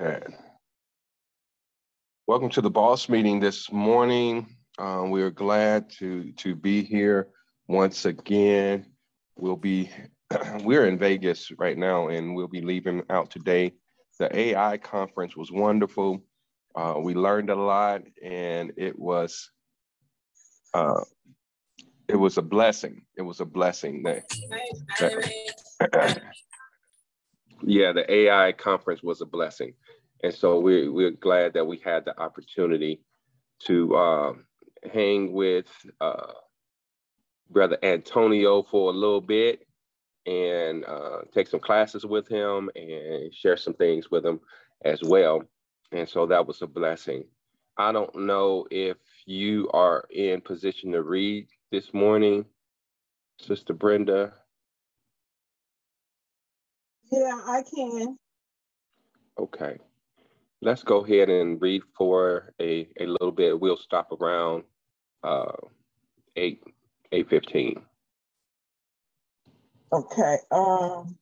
[0.00, 0.20] Okay.
[2.28, 4.46] Welcome to the boss meeting this morning.
[4.78, 7.30] Um, we are glad to to be here
[7.66, 8.86] once again.
[9.36, 9.90] We'll be
[10.62, 13.72] we're in Vegas right now, and we'll be leaving out today.
[14.20, 16.22] The AI conference was wonderful.
[16.76, 19.50] Uh, we learned a lot, and it was
[20.74, 21.02] uh,
[22.06, 23.02] it was a blessing.
[23.16, 24.04] It was a blessing.
[24.04, 24.22] That,
[25.00, 26.22] that
[27.62, 29.74] yeah, the AI conference was a blessing.
[30.22, 33.00] And so we're, we're glad that we had the opportunity
[33.60, 34.44] to um,
[34.92, 35.66] hang with
[36.00, 36.32] uh,
[37.50, 39.66] Brother Antonio for a little bit
[40.26, 44.40] and uh, take some classes with him and share some things with him
[44.84, 45.42] as well.
[45.92, 47.24] And so that was a blessing.
[47.78, 52.44] I don't know if you are in position to read this morning,
[53.40, 54.34] Sister Brenda.
[57.10, 58.18] Yeah, I can.
[59.38, 59.78] Okay.
[60.60, 63.58] Let's go ahead and read for a, a little bit.
[63.58, 64.64] We'll stop around
[65.22, 65.52] uh,
[66.34, 66.62] 8,
[67.12, 67.82] 8.15.
[69.92, 70.36] Okay.
[70.50, 71.16] Um,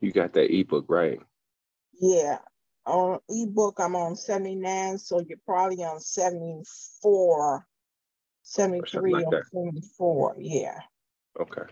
[0.00, 1.20] you got that ebook, right?
[2.00, 2.38] Yeah.
[2.86, 7.66] On ebook, I'm on 79, so you're probably on 74
[8.44, 10.36] 73 like or 74.
[10.38, 10.78] Yeah.
[11.38, 11.62] Okay.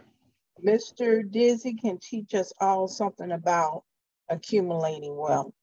[0.64, 1.28] Mr.
[1.28, 3.84] Dizzy can teach us all something about
[4.28, 5.54] accumulating wealth.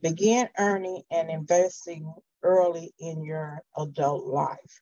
[0.00, 4.80] Begin earning and investing early in your adult life.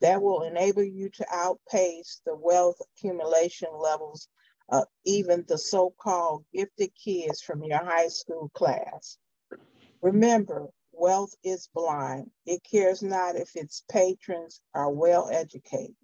[0.00, 4.28] That will enable you to outpace the wealth accumulation levels
[4.68, 9.18] of even the so called gifted kids from your high school class.
[10.02, 10.68] Remember,
[11.00, 12.32] Wealth is blind.
[12.44, 15.94] It cares not if its patrons are well educated.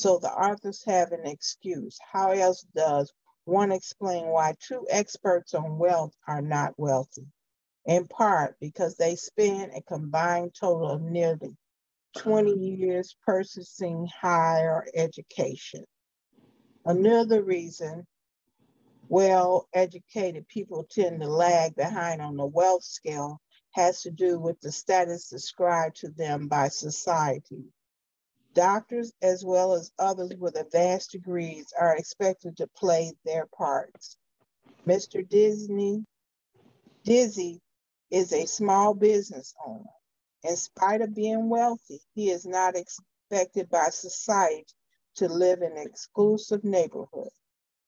[0.00, 1.98] So the authors have an excuse.
[2.10, 3.12] How else does
[3.44, 7.26] one explain why true experts on wealth are not wealthy?
[7.84, 11.54] In part because they spend a combined total of nearly
[12.16, 15.84] 20 years purchasing higher education.
[16.86, 18.06] Another reason
[19.10, 23.38] well educated people tend to lag behind on the wealth scale
[23.72, 27.66] has to do with the status ascribed to them by society.
[28.54, 34.16] Doctors, as well as others with advanced degrees, are expected to play their parts.
[34.86, 35.26] Mr.
[35.28, 36.04] Disney,
[37.04, 37.60] Dizzy
[38.10, 39.90] is a small business owner.
[40.42, 44.66] In spite of being wealthy, he is not expected by society
[45.16, 47.30] to live in an exclusive neighborhood.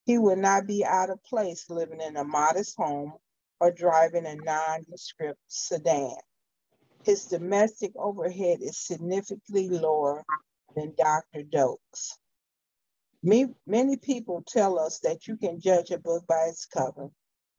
[0.04, 3.14] He would not be out of place living in a modest home
[3.60, 6.16] or driving a nondescript sedan.
[7.04, 10.24] His domestic overhead is significantly lower
[10.76, 11.44] than Dr.
[11.44, 12.18] Doak's.
[13.22, 17.10] Many people tell us that you can judge a book by its cover,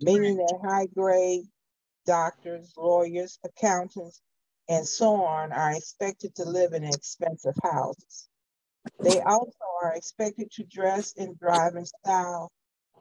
[0.02, 1.44] meaning that high grade
[2.06, 4.22] doctors, lawyers, accountants,
[4.70, 8.30] and so on are expected to live in expensive houses.
[9.04, 9.54] They also
[9.84, 12.52] are expected to dress and drive in style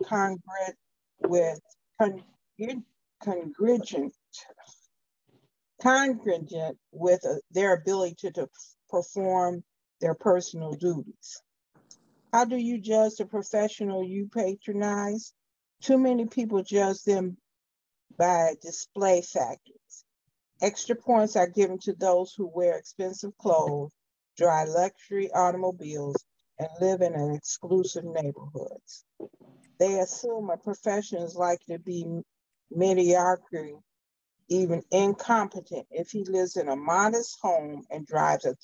[0.04, 0.76] congruent
[1.22, 1.60] with
[2.00, 2.84] congruent,
[5.82, 8.48] congruent with uh, their ability to
[8.90, 9.64] perform
[10.02, 11.40] their personal duties.
[12.32, 15.32] How do you judge the professional you patronize?
[15.80, 17.38] Too many people judge them
[18.18, 20.04] by display factors.
[20.60, 23.92] Extra points are given to those who wear expensive clothes,
[24.36, 26.24] drive luxury automobiles,
[26.58, 29.04] and live in an exclusive neighborhoods.
[29.78, 32.22] They assume a profession is likely to be
[32.70, 33.74] mediocrity,
[34.48, 38.54] even incompetent if he lives in a modest home and drives a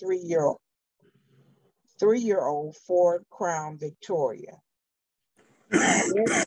[1.99, 4.61] three-year-old three-year-old Ford Crown Victoria.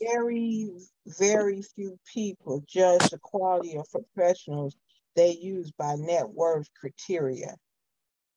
[0.00, 0.70] very,
[1.06, 4.76] very few people judge the quality of professionals
[5.14, 7.56] they use by net worth criteria.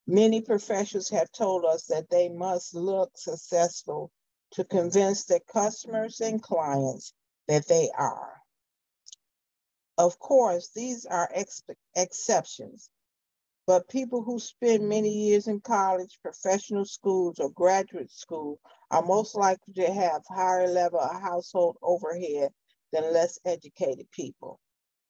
[0.07, 4.11] Many professionals have told us that they must look successful
[4.51, 7.13] to convince their customers and clients
[7.47, 8.41] that they are.
[9.97, 11.61] Of course, these are ex
[11.95, 12.89] exceptions,
[13.69, 15.19] but people who spend many mm-hmm.
[15.19, 20.99] years in college, professional schools, or graduate school are most likely to have higher level
[20.99, 22.49] of household overhead
[22.91, 24.59] than less educated people.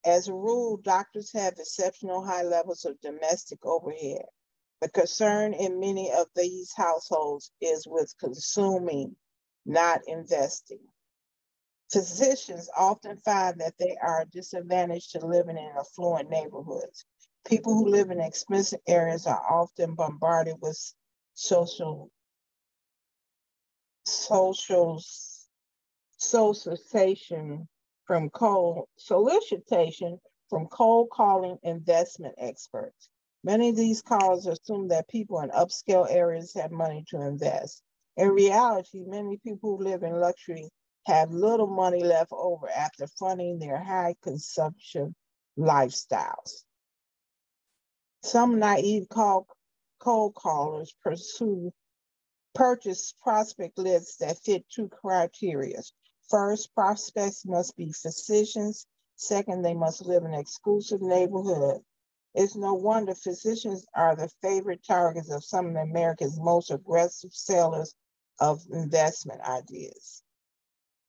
[0.05, 4.25] As a rule, doctors have exceptional high levels of domestic overhead.
[4.81, 9.15] The concern in many of these households is with consuming,
[9.65, 10.83] not investing.
[11.93, 17.05] Physicians often find that they are disadvantaged to living in affluent neighborhoods.
[17.45, 20.77] People who live in expensive areas are often bombarded with
[21.33, 22.11] social
[24.05, 25.01] social
[26.17, 27.67] solicitation
[28.05, 30.19] from cold solicitation
[30.49, 33.09] from cold calling investment experts.
[33.43, 37.83] Many of these calls assume that people in upscale areas have money to invest.
[38.17, 40.69] In reality, many people who live in luxury
[41.05, 45.15] have little money left over after funding their high consumption
[45.57, 46.63] lifestyles.
[48.21, 49.47] Some naive cold,
[49.99, 51.71] cold callers pursue
[52.53, 55.81] purchase prospect lists that fit two criteria.
[56.29, 58.85] First, prospects must be physicians.
[59.15, 61.81] Second, they must live in an exclusive neighborhood.
[62.35, 67.95] It's no wonder physicians are the favorite targets of some of America's most aggressive sellers
[68.39, 70.23] of investment ideas.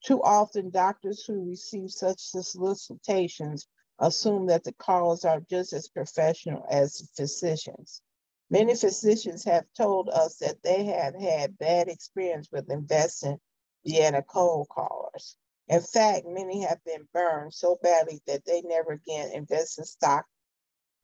[0.03, 3.69] Too often, doctors who receive such solicitations
[4.01, 8.03] assume that the callers are just as professional as physicians.
[8.51, 13.39] Many physicians have told us that they have had bad experience with investing
[13.87, 15.37] via cold callers.
[15.69, 20.27] In fact, many have been burned so badly that they never again invest in stock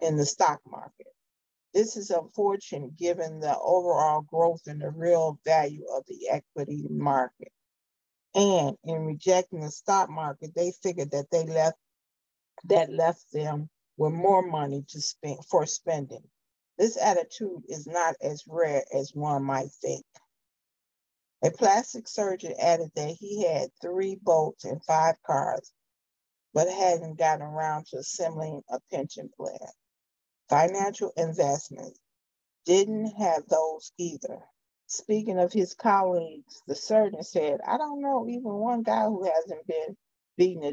[0.00, 1.06] in the stock market.
[1.72, 7.52] This is unfortunate given the overall growth and the real value of the equity market.
[8.34, 11.78] And in rejecting the stock market, they figured that they left
[12.64, 16.22] that left them with more money to spend for spending.
[16.78, 20.04] This attitude is not as rare as one might think.
[21.42, 25.72] A plastic surgeon added that he had three boats and five cars,
[26.52, 29.58] but hadn't gotten around to assembling a pension plan.
[30.48, 31.98] Financial investments
[32.64, 34.40] didn't have those either.
[34.86, 39.66] Speaking of his colleagues, the surgeon said, I don't know even one guy who hasn't
[39.66, 39.96] been
[40.36, 40.72] beaten to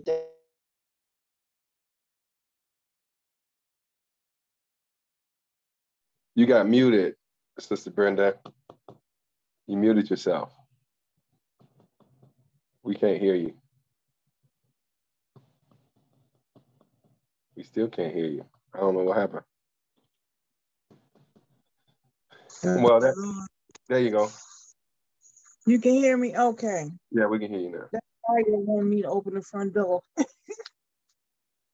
[6.35, 7.15] You got muted,
[7.59, 8.35] Sister Brenda.
[9.67, 10.51] You muted yourself.
[12.81, 13.53] We can't hear you.
[17.55, 18.45] We still can't hear you.
[18.73, 19.43] I don't know what happened.
[22.63, 23.13] Well, that,
[23.87, 24.29] there you go.
[25.67, 26.35] You can hear me?
[26.35, 26.89] Okay.
[27.11, 27.85] Yeah, we can hear you now.
[27.91, 30.01] That's why you want me to open the front door.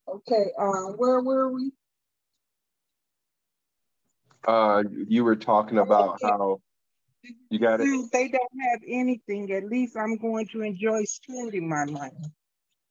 [0.08, 1.72] okay, uh, where were we?
[4.48, 6.60] Uh, you were talking about how
[7.50, 8.12] you got it.
[8.12, 9.52] They don't have anything.
[9.52, 12.16] At least I'm going to enjoy spending my money.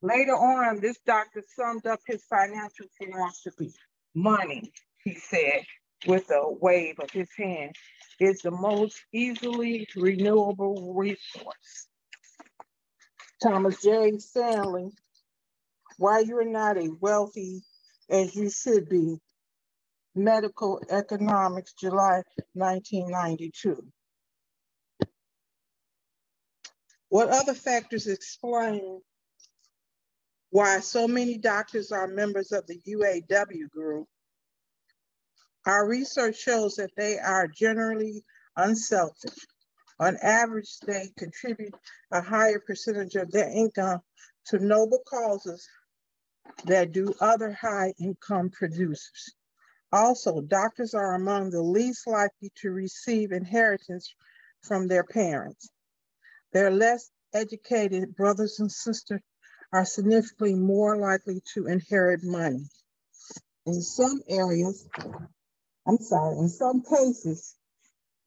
[0.01, 3.73] Later on, this doctor summed up his financial philosophy.
[4.15, 4.71] Money,
[5.03, 5.63] he said,
[6.07, 7.75] with a wave of his hand,
[8.19, 11.87] is the most easily renewable resource.
[13.41, 14.17] Thomas J.
[14.19, 14.91] Stanley,
[15.97, 17.61] why you're not as wealthy
[18.09, 19.17] as you should be,
[20.15, 22.23] Medical Economics, July
[22.53, 23.83] 1992.
[27.09, 29.01] What other factors explain
[30.51, 34.07] why so many doctors are members of the UAW group?
[35.65, 38.23] Our research shows that they are generally
[38.55, 39.45] unselfish.
[39.99, 41.75] On average, they contribute
[42.11, 43.99] a higher percentage of their income
[44.47, 45.67] to noble causes
[46.65, 49.35] that do other high income producers.
[49.91, 54.13] Also, doctors are among the least likely to receive inheritance
[54.61, 55.69] from their parents.
[56.53, 59.21] Their less educated brothers and sisters
[59.71, 62.65] are significantly more likely to inherit money.
[63.65, 64.87] In some areas,
[65.87, 67.55] I'm sorry, in some cases,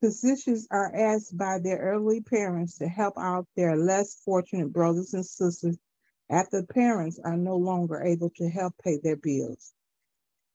[0.01, 5.25] physicians are asked by their elderly parents to help out their less fortunate brothers and
[5.25, 5.77] sisters
[6.29, 9.73] after parents are no longer able to help pay their bills.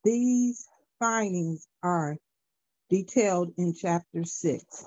[0.05, 0.67] These
[0.99, 2.17] findings are
[2.91, 4.85] detailed in chapter six.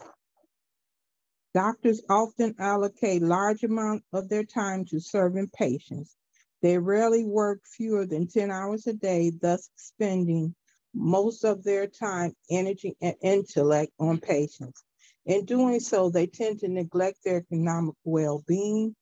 [1.54, 6.16] Doctors often allocate large amount of their time to serving patients.
[6.62, 10.56] They rarely work fewer than 10 hours a day, thus spending
[10.94, 14.84] most of their time, energy, and intellect on patients.
[15.26, 18.96] In doing so, they tend to neglect their economic well-being.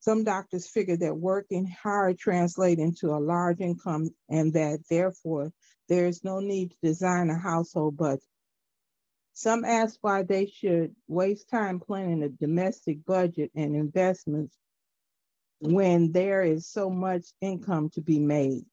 [0.00, 5.52] Some doctors figure that working hard translates into a large income and that therefore
[5.88, 8.24] there is no need to design a household budget.
[9.34, 14.56] Some ask why they should waste time planning a domestic budget and investments
[15.60, 18.64] when there is so much income to be made.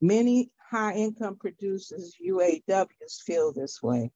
[0.00, 4.10] Many high income producers, UAWs, feel this way.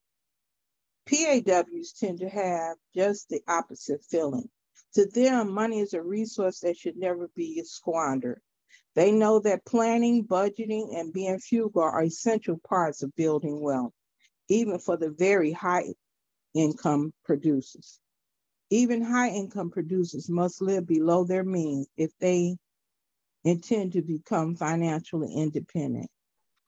[1.06, 4.49] PAWs tend to have just the opposite feeling.
[4.95, 8.41] To them, money is a resource that should never be squandered.
[8.95, 13.93] They know that planning, budgeting, and being frugal are essential parts of building wealth,
[14.49, 15.95] even for the very high
[16.55, 17.99] income producers.
[18.71, 22.57] Even high income producers must live below their means if they
[23.45, 26.09] intend to become financially independent.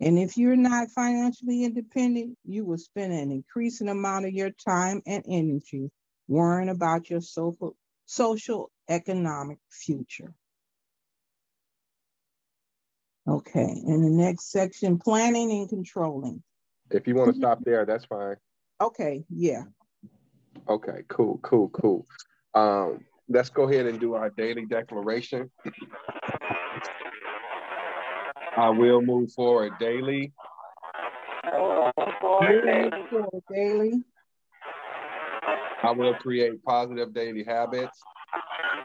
[0.00, 5.02] And if you're not financially independent, you will spend an increasing amount of your time
[5.06, 5.90] and energy
[6.26, 10.34] worrying about your social, social economic future.
[13.26, 16.42] Okay, in the next section, planning and controlling.
[16.90, 18.36] If you want to stop there, that's fine.
[18.80, 19.62] Okay, yeah.
[20.68, 22.06] Okay, cool, cool, cool.
[22.54, 25.50] Um, let's go ahead and do our daily declaration.
[28.56, 30.32] I will move forward daily.
[33.52, 34.04] daily.
[35.84, 38.00] I will create positive daily habits.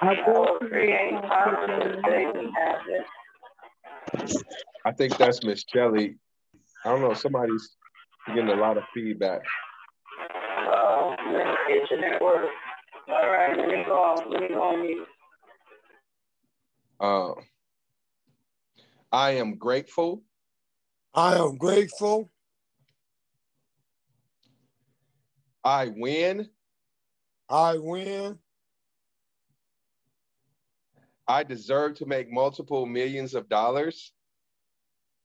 [0.02, 4.40] I will create positive daily habits.
[4.86, 6.18] I think that's Miss Shelley.
[6.86, 7.78] I don't know, somebody's
[8.28, 9.42] getting a lot of feedback.
[10.68, 11.16] Oh,
[11.68, 12.50] kitchen at work.
[13.08, 14.32] All right, let me go on.
[14.32, 15.08] Let me go on mute.
[17.00, 17.34] Uh,
[19.12, 20.22] I am grateful.
[21.14, 22.30] I am grateful.
[25.64, 26.50] I win.
[27.50, 28.38] I win.
[31.28, 34.12] I deserve to make multiple millions of dollars.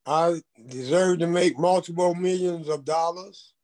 [0.06, 3.54] I deserve to make multiple millions of dollars.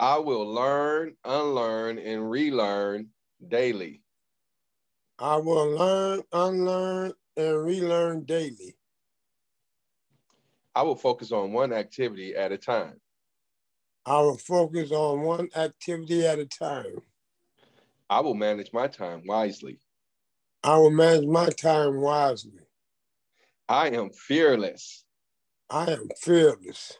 [0.00, 3.08] I will learn, unlearn, and relearn
[3.46, 4.02] daily.
[5.18, 8.76] I will learn, unlearn, and relearn daily.
[10.74, 13.00] I will focus on one activity at a time.
[14.10, 17.00] I will focus on one activity at a time.
[18.10, 19.78] I will manage my time wisely.
[20.64, 22.58] I will manage my time wisely.
[23.68, 25.04] I am fearless.
[25.70, 26.98] I am fearless.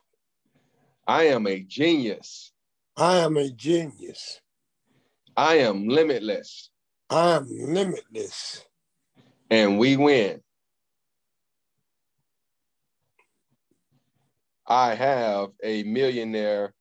[1.05, 2.53] I am a genius.
[2.97, 4.41] I am a genius.
[5.37, 6.71] I am limitless.
[7.11, 8.65] I am limitless
[9.51, 10.43] and we win.
[14.65, 16.73] I have a millionaire,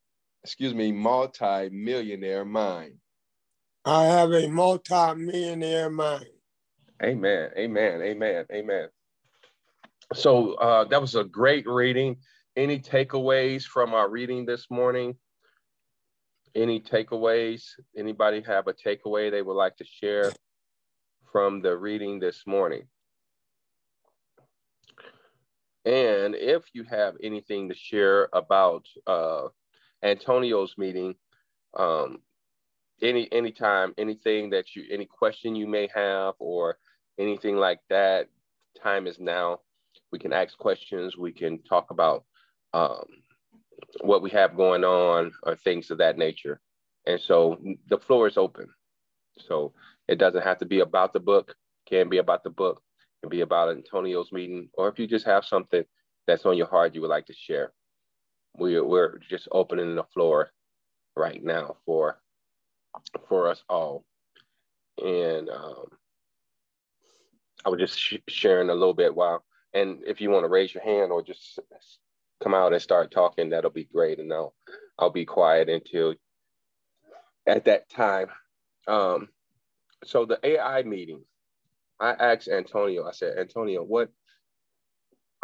[0.44, 2.96] excuse me, multi-millionaire mind.
[3.86, 6.26] I have a multi-millionaire mind.
[7.02, 7.50] Amen.
[7.58, 8.02] Amen.
[8.02, 8.46] Amen.
[8.52, 8.88] Amen.
[10.14, 12.18] So uh, that was a great reading.
[12.56, 15.16] Any takeaways from our reading this morning?
[16.56, 17.64] Any takeaways?
[17.98, 20.32] Anybody have a takeaway they would like to share?
[21.32, 22.84] from the reading this morning.
[25.86, 29.48] And if you have anything to share about uh,
[30.04, 31.16] Antonio's meeting,
[31.78, 32.20] um,
[33.02, 36.78] any anytime, anything that you, any question you may have or
[37.18, 38.28] anything like that,
[38.82, 39.60] time is now.
[40.12, 41.18] We can ask questions.
[41.18, 42.26] We can talk about
[42.74, 43.06] um,
[44.02, 46.60] what we have going on or things of that nature.
[47.06, 48.68] And so the floor is open.
[49.38, 49.74] So
[50.08, 51.56] it doesn't have to be about the book,
[51.88, 52.82] can be about the book,
[53.22, 55.84] can be about Antonio's meeting, or if you just have something
[56.28, 57.72] that's on your heart you would like to share.
[58.58, 60.52] We're, we're just opening the floor
[61.16, 62.20] right now for
[63.28, 64.06] for us all.
[65.04, 65.86] And um,
[67.66, 70.74] I was just sh- sharing a little bit while, and if you want to raise
[70.74, 71.60] your hand or just
[72.44, 74.20] come out and start talking, that'll be great.
[74.20, 74.54] And I'll
[75.00, 76.16] I'll be quiet until
[77.48, 78.28] at that time.
[78.88, 79.30] Um,
[80.06, 81.24] so the AI meeting,
[82.00, 84.10] I asked Antonio, I said, Antonio, what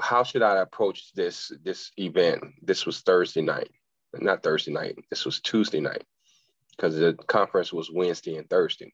[0.01, 2.43] how should I approach this this event?
[2.61, 3.71] This was Thursday night,
[4.13, 4.97] not Thursday night.
[5.09, 6.03] This was Tuesday night
[6.71, 8.93] because the conference was Wednesday and Thursday.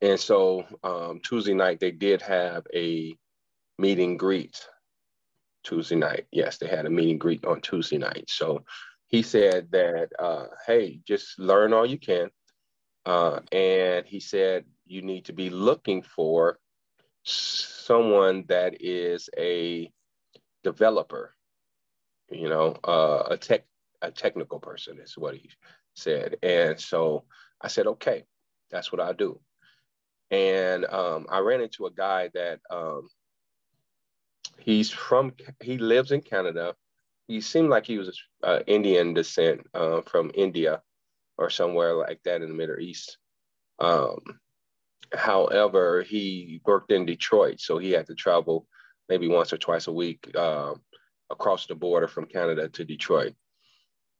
[0.00, 3.16] And so um, Tuesday night they did have a
[3.78, 4.66] meet and greet.
[5.64, 8.26] Tuesday night, yes, they had a meet and greet on Tuesday night.
[8.28, 8.64] So
[9.08, 12.30] he said that, uh, hey, just learn all you can,
[13.04, 16.60] uh, and he said, you need to be looking for
[17.26, 19.90] someone that is a
[20.62, 21.34] developer,
[22.30, 23.64] you know, uh, a tech,
[24.02, 25.50] a technical person is what he
[25.94, 26.36] said.
[26.42, 27.24] And so
[27.60, 28.24] I said, okay,
[28.70, 29.40] that's what I do.
[30.30, 33.08] And um, I ran into a guy that um,
[34.58, 36.74] he's from, he lives in Canada.
[37.28, 40.82] He seemed like he was uh, Indian descent uh, from India
[41.38, 43.18] or somewhere like that in the Middle East.
[43.78, 44.20] Um,
[45.14, 48.66] however, he worked in Detroit, so he had to travel
[49.08, 50.74] maybe once or twice a week uh,
[51.30, 53.34] across the border from Canada to Detroit.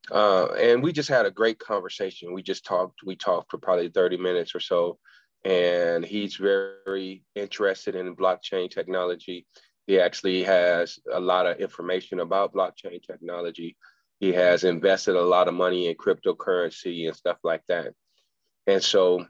[0.09, 2.33] Uh, and we just had a great conversation.
[2.33, 2.99] We just talked.
[3.05, 4.97] We talked for probably 30 minutes or so.
[5.43, 9.45] And he's very interested in blockchain technology.
[9.85, 13.77] He actually has a lot of information about blockchain technology
[14.19, 17.93] he has invested a lot of money in cryptocurrency and stuff like that.
[18.65, 19.25] And so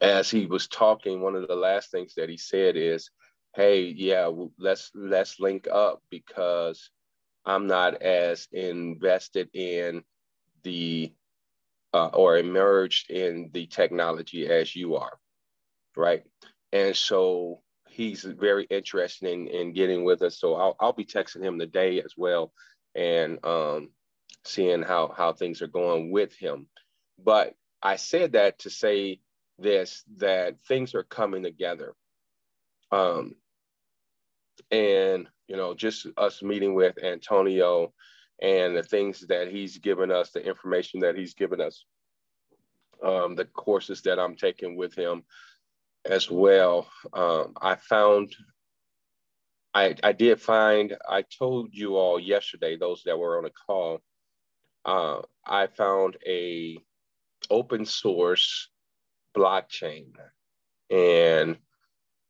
[0.00, 3.10] as he was talking, one of the last things that he said is,
[3.54, 6.90] "Hey, yeah, let's let's link up because
[7.44, 10.04] I'm not as invested in
[10.62, 11.12] the
[11.92, 15.18] uh, or emerged in the technology as you are,
[15.96, 16.24] right?"
[16.72, 20.38] And so he's very interested in, in getting with us.
[20.38, 22.52] So I'll, I'll be texting him today as well
[22.94, 23.90] and um,
[24.44, 26.68] seeing how how things are going with him.
[27.22, 29.20] But I said that to say
[29.60, 31.94] this that things are coming together.
[32.92, 33.34] Um,
[34.70, 37.92] and you know, just us meeting with Antonio
[38.40, 41.84] and the things that he's given us, the information that he's given us,
[43.04, 45.24] um, the courses that I'm taking with him
[46.04, 46.88] as well.
[47.12, 48.34] Um, I found,
[49.74, 54.00] I, I did find, I told you all yesterday, those that were on a call,
[54.84, 56.78] uh, I found a
[57.50, 58.68] open source
[59.36, 60.12] blockchain.
[60.90, 61.56] And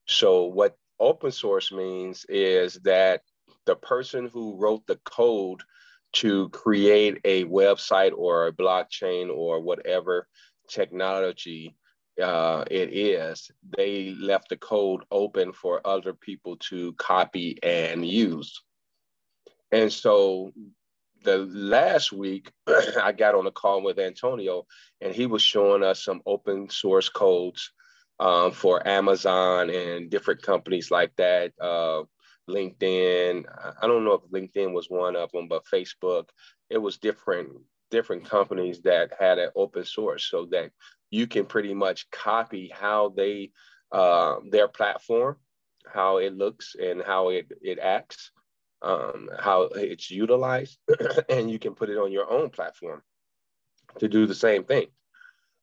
[0.06, 3.22] so what open source means is that
[3.66, 5.62] the person who wrote the code
[6.12, 10.26] to create a website or a blockchain or whatever
[10.68, 11.76] technology
[12.20, 18.60] uh, it is, they left the code open for other people to copy and use.
[19.72, 20.52] And so
[21.22, 22.50] the last week
[23.02, 24.66] I got on a call with Antonio
[25.00, 27.72] and he was showing us some open source codes
[28.18, 31.52] um, for Amazon and different companies like that.
[31.60, 32.02] Uh,
[32.50, 33.44] LinkedIn.
[33.80, 36.28] I don't know if LinkedIn was one of them, but Facebook.
[36.68, 37.50] It was different
[37.90, 40.70] different companies that had an open source, so that
[41.10, 43.50] you can pretty much copy how they
[43.92, 45.36] uh, their platform,
[45.92, 48.32] how it looks and how it it acts,
[48.82, 50.78] um, how it's utilized,
[51.28, 53.02] and you can put it on your own platform
[53.98, 54.86] to do the same thing.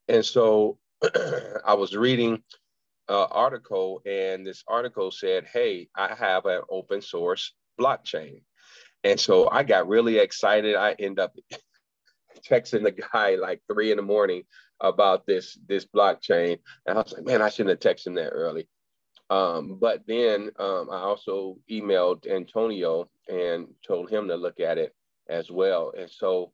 [0.07, 0.77] And so
[1.65, 2.43] I was reading
[3.09, 8.41] an article, and this article said, Hey, I have an open source blockchain.
[9.03, 10.75] And so I got really excited.
[10.75, 11.35] I end up
[12.49, 14.43] texting the guy like three in the morning
[14.79, 16.59] about this this blockchain.
[16.85, 18.67] And I was like, man, I shouldn't have texted him that early.
[19.29, 24.95] Um, but then um, I also emailed Antonio and told him to look at it
[25.27, 25.93] as well.
[25.97, 26.53] And so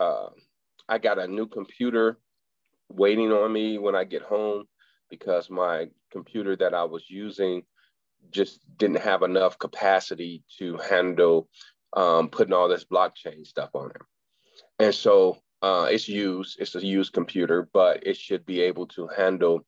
[0.00, 0.28] uh,
[0.88, 2.18] I got a new computer
[2.88, 4.64] waiting on me when I get home
[5.10, 7.62] because my computer that I was using
[8.30, 11.48] just didn't have enough capacity to handle
[11.94, 14.02] um, putting all this blockchain stuff on it.
[14.78, 19.08] And so uh, it's used, it's a used computer, but it should be able to
[19.16, 19.64] handle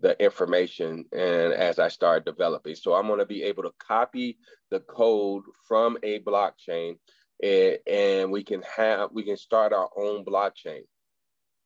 [0.00, 2.74] the information and as I start developing.
[2.74, 4.38] So I'm going to be able to copy
[4.70, 6.98] the code from a blockchain
[7.42, 10.80] and, we can have we can start our own blockchain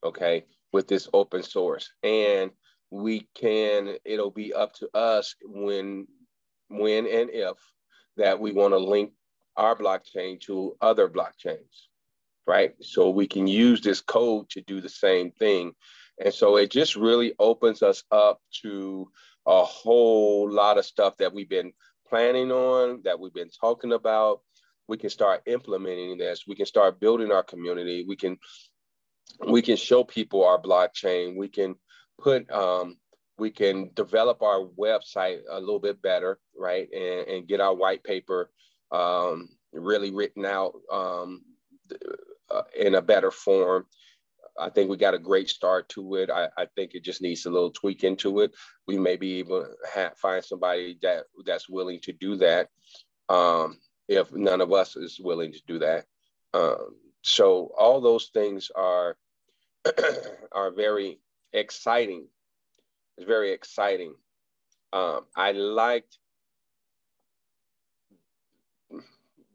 [0.04, 1.90] okay with this open source.
[2.02, 2.50] And
[2.90, 6.06] we can it'll be up to us when
[6.68, 7.56] when and if
[8.16, 9.12] that we want to link
[9.56, 11.88] our blockchain to other blockchains
[12.46, 12.74] right?
[12.80, 15.72] So we can use this code to do the same thing
[16.18, 19.08] and so it just really opens us up to
[19.46, 21.72] a whole lot of stuff that we've been
[22.08, 24.40] planning on that we've been talking about
[24.88, 28.36] we can start implementing this we can start building our community we can
[29.46, 31.36] we can show people our blockchain.
[31.36, 31.74] We can
[32.20, 32.96] put, um,
[33.38, 36.88] we can develop our website a little bit better, right?
[36.92, 38.50] And, and get our white paper
[38.90, 41.42] um, really written out um,
[42.50, 43.86] uh, in a better form.
[44.58, 46.30] I think we got a great start to it.
[46.30, 48.52] I, I think it just needs a little tweak into it.
[48.86, 52.68] We maybe even have, find somebody that that's willing to do that.
[53.28, 56.04] Um, if none of us is willing to do that,
[56.54, 59.16] um, so all those things are
[60.52, 61.18] are very
[61.52, 62.26] exciting.
[63.16, 64.14] It's very exciting.
[64.92, 66.18] Um, I liked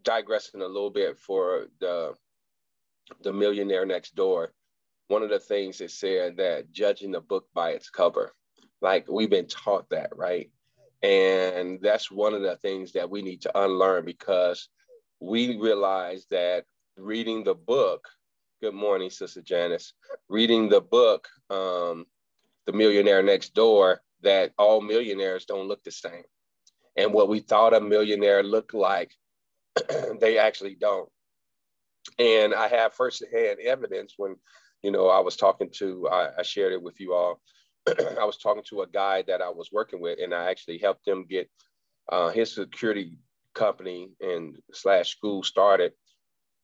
[0.04, 2.14] digressing a little bit for the
[3.22, 4.54] the millionaire next door.
[5.08, 8.34] One of the things it said that judging the book by its cover,
[8.82, 10.52] like we've been taught that, right?
[11.02, 14.70] And that's one of the things that we need to unlearn because
[15.20, 16.66] we realize that
[16.98, 18.08] reading the book.
[18.62, 19.94] Good morning, Sister Janice.
[20.30, 22.06] Reading the book, um,
[22.66, 26.24] The Millionaire Next Door, that all millionaires don't look the same.
[26.96, 29.14] And what we thought a millionaire looked like,
[30.20, 31.10] they actually don't.
[32.18, 34.36] And I have firsthand evidence when,
[34.84, 37.42] you know, I was talking to, I, I shared it with you all.
[37.88, 41.08] I was talking to a guy that I was working with, and I actually helped
[41.08, 41.50] him get
[42.12, 43.14] uh, his security
[43.54, 45.94] company and slash school started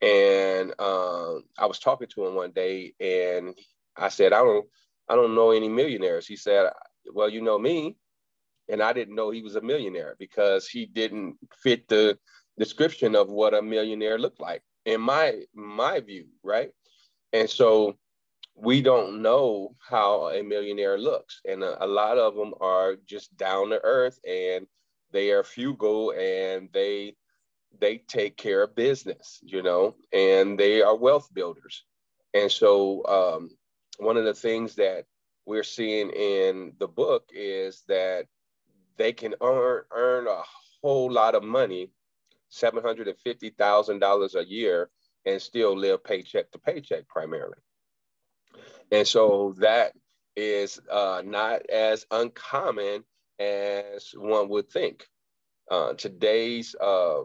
[0.03, 3.55] and um, I was talking to him one day, and
[3.95, 4.65] I said, I don't,
[5.07, 6.27] I don't know any millionaires.
[6.27, 6.69] He said,
[7.13, 7.95] Well, you know me.
[8.69, 12.17] And I didn't know he was a millionaire because he didn't fit the
[12.57, 16.71] description of what a millionaire looked like in my my view, right?
[17.31, 17.97] And so
[18.55, 21.41] we don't know how a millionaire looks.
[21.49, 24.67] And a, a lot of them are just down to earth and
[25.11, 27.15] they are frugal and they
[27.79, 31.83] they take care of business, you know, and they are wealth builders.
[32.35, 33.49] And so um,
[33.97, 35.05] one of the things that
[35.45, 38.27] we're seeing in the book is that
[38.97, 40.41] they can earn earn a
[40.81, 41.91] whole lot of money,
[42.49, 44.89] seven hundred and fifty thousand dollars a year,
[45.25, 47.57] and still live paycheck to paycheck primarily.
[48.93, 49.93] And so that
[50.35, 53.03] is uh, not as uncommon
[53.39, 55.07] as one would think.
[55.69, 57.23] Uh, today's uh,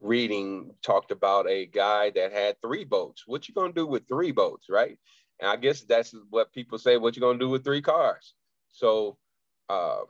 [0.00, 3.24] reading talked about a guy that had three boats.
[3.26, 4.98] What you gonna do with three boats, right?
[5.38, 6.96] And I guess that's what people say.
[6.96, 8.32] What you gonna do with three cars?
[8.70, 9.18] So
[9.68, 10.06] um,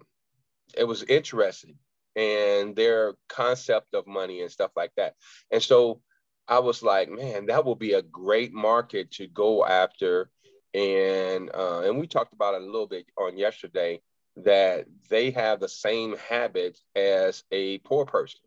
[0.78, 1.74] it was interesting,
[2.14, 5.14] and their concept of money and stuff like that.
[5.50, 6.00] And so
[6.48, 10.30] I was like, man, that will be a great market to go after.
[10.74, 14.00] And uh, and we talked about it a little bit on yesterday
[14.36, 18.40] that they have the same habits as a poor person.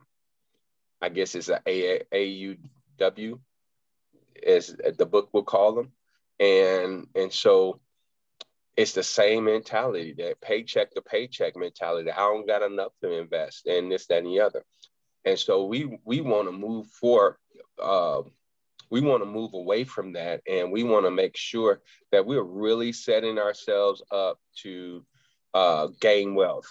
[1.01, 2.57] I guess it's a a A A U
[2.99, 3.39] W,
[4.45, 5.91] as the book will call them,
[6.39, 7.79] and and so
[8.77, 12.12] it's the same mentality that paycheck to paycheck mentality.
[12.12, 14.63] I don't got enough to invest in this, that, and the other,
[15.25, 17.38] and so we we want to move forward.
[17.82, 18.22] Uh,
[18.89, 22.41] we want to move away from that, and we want to make sure that we're
[22.41, 25.06] really setting ourselves up to
[25.54, 26.67] uh, gain wealth.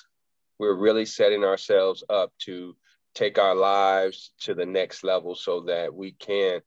[0.58, 2.76] We're really setting ourselves up to
[3.14, 6.60] take our lives to the next level so that we can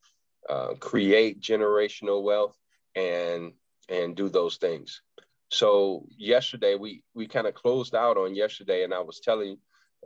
[0.49, 2.57] uh, create generational wealth
[2.95, 3.53] and
[3.89, 5.01] and do those things.
[5.49, 9.57] So yesterday we we kind of closed out on yesterday, and I was telling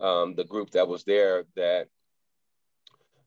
[0.01, 1.87] um, the group that was there that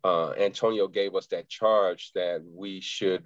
[0.04, 3.24] uh, Antonio gave us that charge that we should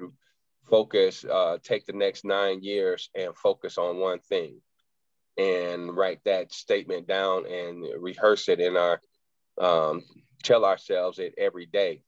[0.65, 4.61] focus, uh, take the next nine years and focus on one thing,
[5.37, 9.01] and write that statement down and rehearse it in our
[9.61, 10.03] um,
[10.43, 12.03] tell ourselves it every day,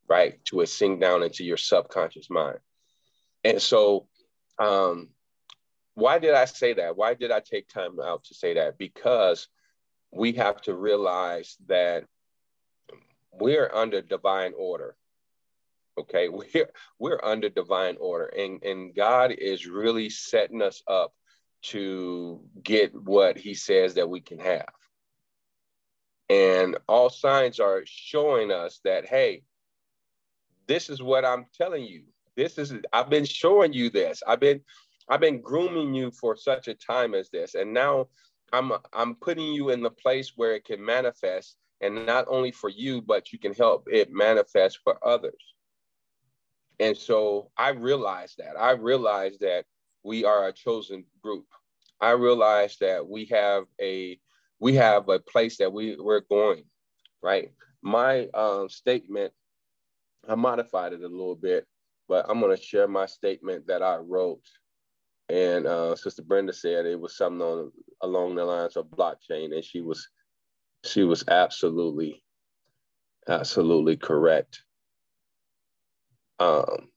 [0.10, 0.43] right?
[0.45, 2.60] To it sink down into your subconscious mind.
[3.43, 4.07] And so,
[4.60, 5.10] um,
[5.93, 6.97] why did I say that?
[6.97, 8.77] Why did I take time out to say that?
[8.77, 9.47] Because
[10.12, 12.06] we have to realize that
[13.32, 14.95] we're under divine order.
[15.97, 16.69] Okay, we're
[17.00, 21.13] we're under divine order, and and God is really setting us up
[21.63, 24.69] to get what he says that we can have.
[26.30, 29.43] And all signs are showing us that, hey,
[30.65, 32.04] this is what I'm telling you.
[32.36, 34.24] This is I've been showing you this.
[34.26, 34.62] I've been
[35.10, 37.56] I've been grooming you for such a time as this.
[37.56, 38.08] And now
[38.54, 42.70] I'm I'm putting you in the place where it can manifest and not only for
[42.70, 45.42] you, but you can help it manifest for others.
[46.80, 48.60] And so I realized that.
[48.60, 49.66] I realized that
[50.04, 51.46] we are a chosen group.
[52.00, 54.20] I realized that we have a
[54.60, 56.64] we have a place that we we're going,
[57.22, 57.52] right?
[57.82, 59.34] My um, statement,
[60.28, 61.66] I modified it a little bit,
[62.08, 64.44] but I'm going to share my statement that I wrote.
[65.32, 69.63] And uh, Sister Brenda said it was something on, along the lines of blockchain, and
[69.63, 70.10] she was
[70.84, 72.24] she was absolutely
[73.28, 74.63] absolutely correct.
[76.39, 76.91] Um,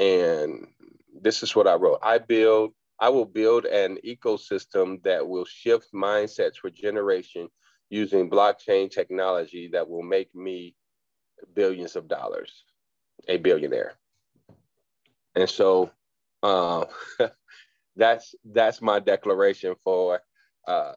[0.00, 0.66] And
[1.22, 1.98] this is what I wrote.
[2.02, 7.48] I build, I will build an ecosystem that will shift mindsets for generation
[7.90, 10.74] using blockchain technology that will make me
[11.54, 12.64] billions of dollars,
[13.28, 13.94] a billionaire.
[15.34, 15.90] And so
[16.42, 16.84] uh,
[17.96, 20.20] that's that's my declaration for
[20.66, 20.94] uh,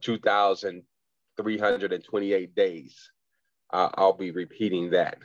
[0.00, 3.10] 2,328 days.
[3.70, 5.18] I'll be repeating that.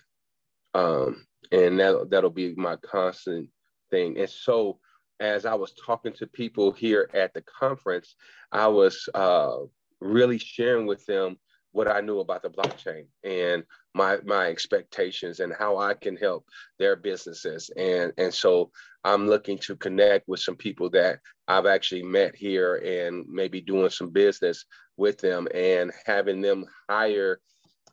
[0.74, 3.50] Um, and that that'll be my constant
[3.92, 4.18] thing.
[4.18, 4.80] And so,
[5.20, 8.16] as I was talking to people here at the conference,
[8.52, 9.58] I was uh,
[10.00, 11.38] really sharing with them
[11.80, 13.64] what I knew about the blockchain and
[13.94, 16.44] my my expectations and how I can help
[16.78, 17.72] their businesses.
[17.78, 18.72] And and so
[19.06, 23.92] I'm looking to connect with some people that I've actually met here and maybe doing
[23.92, 24.66] some business
[24.98, 27.40] with them and having them hire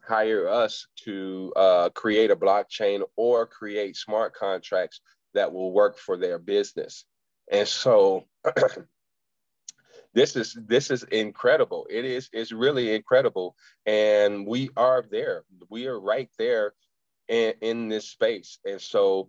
[0.03, 5.01] hire us to uh, create a blockchain or create smart contracts
[5.35, 7.05] that will work for their business.
[7.53, 8.25] And so
[10.17, 11.87] this is this is incredible.
[11.91, 15.45] It is it's really incredible, and we are there.
[15.69, 16.73] We are right there
[17.29, 19.29] in, in this space, and so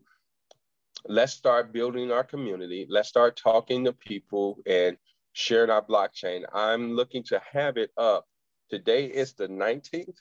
[1.06, 2.88] let's start building our community.
[2.90, 4.96] Let's start talking to people and
[5.34, 6.44] sharing our blockchain.
[6.54, 8.26] I'm looking to have it up.
[8.70, 10.16] Today is the 19th.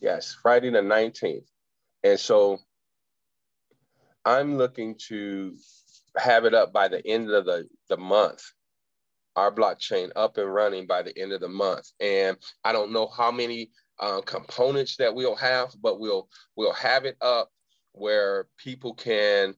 [0.00, 1.48] Yes, Friday the 19th.
[2.04, 2.58] And so
[4.24, 5.56] I'm looking to
[6.16, 8.44] have it up by the end of the, the month
[9.36, 11.90] our blockchain up and running by the end of the month.
[12.00, 13.70] And I don't know how many
[14.00, 17.50] uh, components that we'll have, but we'll we'll have it up
[17.92, 19.54] where people can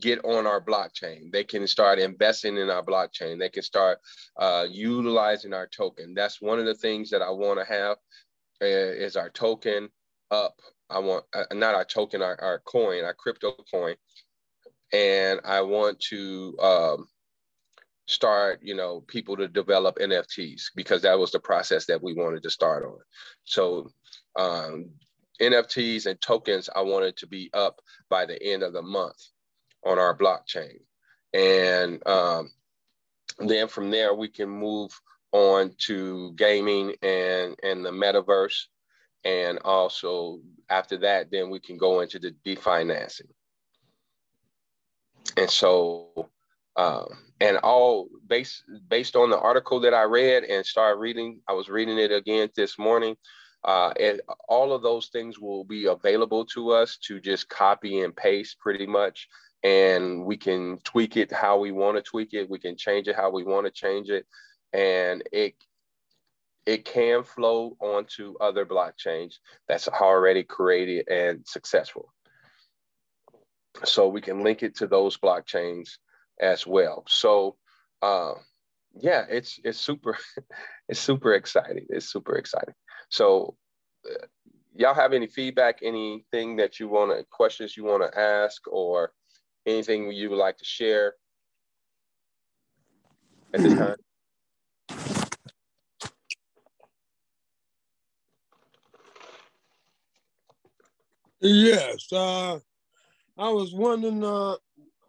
[0.00, 1.32] get on our blockchain.
[1.32, 3.38] They can start investing in our blockchain.
[3.38, 3.98] They can start
[4.36, 6.14] uh, utilizing our token.
[6.14, 7.96] That's one of the things that I want to have
[8.62, 9.88] uh, is our token
[10.30, 10.54] up.
[10.88, 13.94] I want uh, not our token, our, our coin, our crypto coin,
[14.92, 17.06] and I want to um,
[18.10, 22.42] start, you know, people to develop NFTs because that was the process that we wanted
[22.42, 22.98] to start on.
[23.44, 23.90] So
[24.38, 24.90] um,
[25.40, 29.22] NFTs and tokens, I wanted to be up by the end of the month
[29.84, 30.80] on our blockchain.
[31.32, 32.50] And um,
[33.38, 34.90] then from there, we can move
[35.32, 38.64] on to gaming and, and the metaverse.
[39.24, 43.30] And also after that, then we can go into the definancing.
[45.36, 46.30] And so
[46.80, 47.06] um,
[47.40, 51.68] and all based based on the article that I read and started reading, I was
[51.68, 53.16] reading it again this morning.
[53.62, 58.16] Uh, and all of those things will be available to us to just copy and
[58.16, 59.28] paste pretty much.
[59.62, 62.48] And we can tweak it how we want to tweak it.
[62.48, 64.24] We can change it how we want to change it.
[64.72, 65.54] And it
[66.64, 69.34] it can flow onto other blockchains
[69.68, 72.14] that's already created and successful.
[73.84, 75.90] So we can link it to those blockchains
[76.40, 77.04] as well.
[77.06, 77.56] So
[78.02, 78.34] uh,
[78.94, 80.18] yeah, it's it's super
[80.88, 81.86] it's super exciting.
[81.88, 82.74] It's super exciting.
[83.10, 83.56] So
[84.10, 84.26] uh,
[84.74, 89.12] y'all have any feedback, anything that you want to questions you want to ask, or
[89.66, 91.14] anything you would like to share
[93.54, 93.96] at this time?
[101.42, 102.58] Yes, uh,
[103.38, 104.56] I was wondering uh,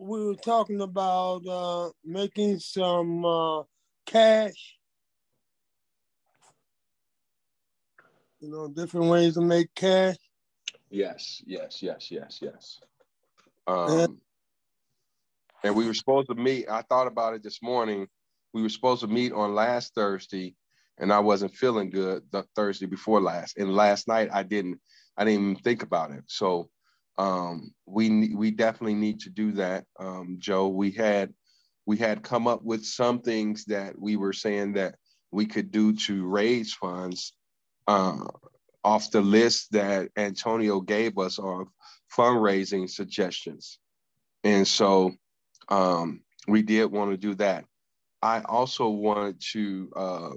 [0.02, 3.62] we were talking about uh, making some uh,
[4.06, 4.78] cash.
[8.40, 10.18] You know, different ways to make cash.
[10.90, 12.80] Yes, yes, yes, yes, yes.
[13.68, 14.18] Um,
[15.64, 16.68] and we were supposed to meet.
[16.68, 18.08] I thought about it this morning.
[18.54, 20.56] We were supposed to meet on last Thursday,
[20.98, 23.58] and I wasn't feeling good the Thursday before last.
[23.60, 24.80] And last night I didn't.
[25.16, 26.24] I didn't even think about it.
[26.28, 26.70] So
[27.17, 30.67] um, we we definitely need to do that, um, Joe.
[30.69, 31.34] We had
[31.86, 34.95] we had come up with some things that we were saying that
[35.32, 37.34] we could do to raise funds
[37.88, 38.26] uh,
[38.84, 41.67] off the list that Antonio gave us of
[42.15, 43.80] fundraising suggestions,
[44.43, 45.12] and so
[45.69, 47.65] um, we did want to do that.
[48.21, 49.91] I also wanted to.
[49.95, 50.32] Uh,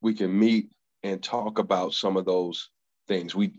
[0.00, 0.70] we can meet
[1.02, 2.70] and talk about some of those
[3.08, 3.34] things.
[3.34, 3.54] We,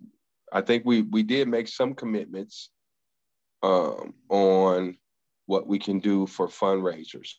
[0.52, 2.70] I think we we did make some commitments
[3.64, 4.98] um, on
[5.46, 7.34] what we can do for fundraisers.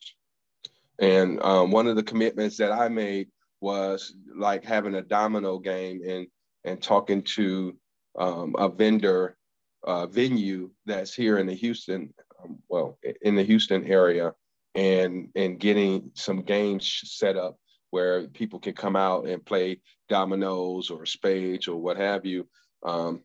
[0.99, 3.29] And um, one of the commitments that I made
[3.61, 6.27] was like having a domino game and
[6.65, 7.75] and talking to
[8.17, 9.37] um, a vendor
[9.83, 14.33] uh, venue that's here in the Houston, um, well, in the Houston area,
[14.75, 17.57] and and getting some games set up
[17.93, 19.79] where people can come out and play
[20.09, 22.47] dominoes or spades or what have you.
[22.83, 23.21] Um,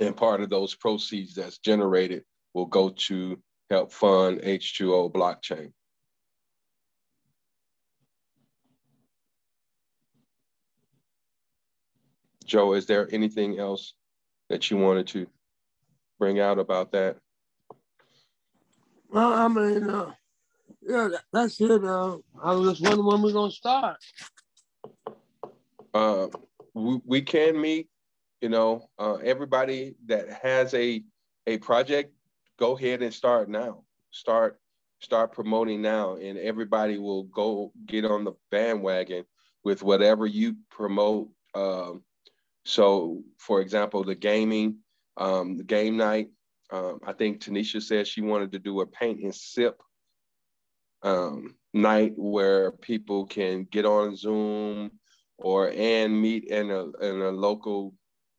[0.00, 2.24] and part of those proceeds that's generated
[2.54, 5.72] will go to help fund H2O blockchain.
[12.46, 13.92] Joe, is there anything else
[14.48, 15.26] that you wanted to
[16.18, 17.18] bring out about that?
[19.10, 20.12] Well, I mean, uh,
[20.80, 21.84] yeah, that's it.
[21.84, 23.96] Uh, I was just wondering when we're gonna start.
[25.92, 26.28] Uh,
[26.74, 27.88] we, we can meet.
[28.40, 31.04] You know, uh, everybody that has a
[31.46, 32.12] a project,
[32.58, 33.84] go ahead and start now.
[34.10, 34.58] Start
[35.00, 39.24] start promoting now, and everybody will go get on the bandwagon
[39.64, 41.28] with whatever you promote.
[41.54, 42.02] Um,
[42.64, 44.78] so, for example, the gaming,
[45.16, 46.28] um, the game night.
[46.70, 49.82] Um, I think Tanisha said she wanted to do a paint and sip
[51.02, 54.90] um, night where people can get on Zoom
[55.38, 57.94] or and meet in a in a local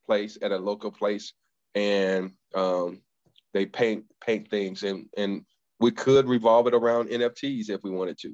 [0.05, 1.33] place at a local place
[1.75, 3.01] and um,
[3.53, 5.45] they paint paint things and and
[5.79, 8.33] we could revolve it around NFTs if we wanted to.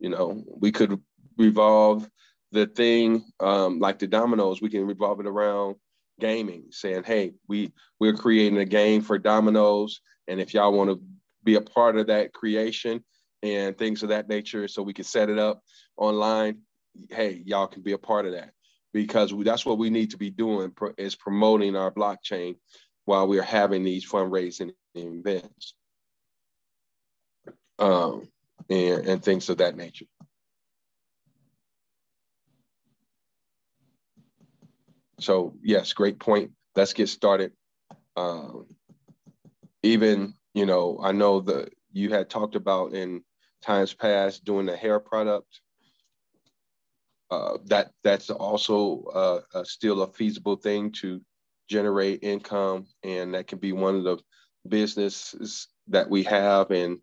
[0.00, 1.00] You know, we could
[1.38, 2.08] revolve
[2.50, 4.60] the thing um, like the dominoes.
[4.60, 5.76] We can revolve it around
[6.18, 11.00] gaming, saying, "Hey, we we're creating a game for dominoes, and if y'all want to
[11.44, 13.04] be a part of that creation
[13.42, 15.62] and things of that nature, so we can set it up
[15.96, 16.58] online.
[17.10, 18.52] Hey, y'all can be a part of that
[18.92, 22.56] because we, that's what we need to be doing is promoting our blockchain
[23.04, 25.74] while we're having these fundraising events
[27.78, 28.28] um,
[28.70, 30.06] and, and things of that nature.
[35.18, 36.52] So yes, great point.
[36.74, 37.52] Let's get started.
[38.16, 38.66] Um,
[39.82, 43.22] even, you know, I know that you had talked about in
[43.62, 45.60] times past doing the hair product.
[47.30, 51.20] Uh, that that's also uh, uh, still a feasible thing to
[51.68, 54.18] generate income, and that can be one of the
[54.68, 56.98] businesses that we have, and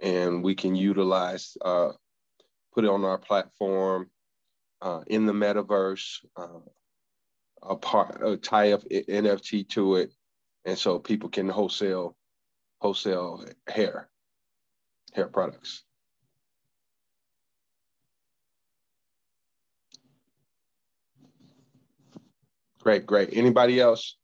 [0.00, 1.90] and we can utilize, uh,
[2.72, 4.08] put it on our platform
[4.80, 6.60] uh, in the metaverse, uh,
[7.62, 10.12] a part, a tie up NFT to it,
[10.64, 12.16] and so people can wholesale
[12.80, 14.08] wholesale hair
[15.12, 15.84] hair products.
[22.82, 23.30] Great, great.
[23.32, 24.16] Anybody else?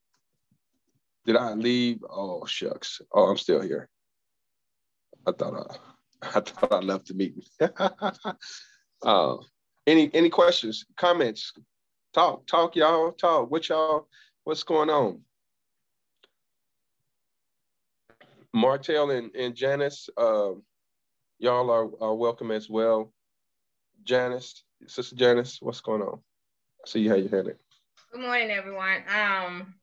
[1.24, 2.02] Did I leave?
[2.10, 3.00] Oh shucks.
[3.12, 3.88] Oh, I'm still here.
[5.26, 5.54] I thought
[6.22, 7.42] I, I thought I left the meeting.
[9.02, 9.36] uh,
[9.86, 11.52] any any questions, comments?
[12.14, 13.12] Talk, talk, y'all.
[13.12, 13.48] Talk.
[13.50, 14.08] What y'all?
[14.42, 15.20] What's going on?
[18.52, 20.52] Martel and, and Janice, uh,
[21.38, 23.12] y'all are, are welcome as well.
[24.02, 26.18] Janice, Sister Janice, what's going on?
[26.84, 27.67] I see you had your hand in.
[28.10, 29.02] Good morning, everyone.
[29.14, 29.74] Um,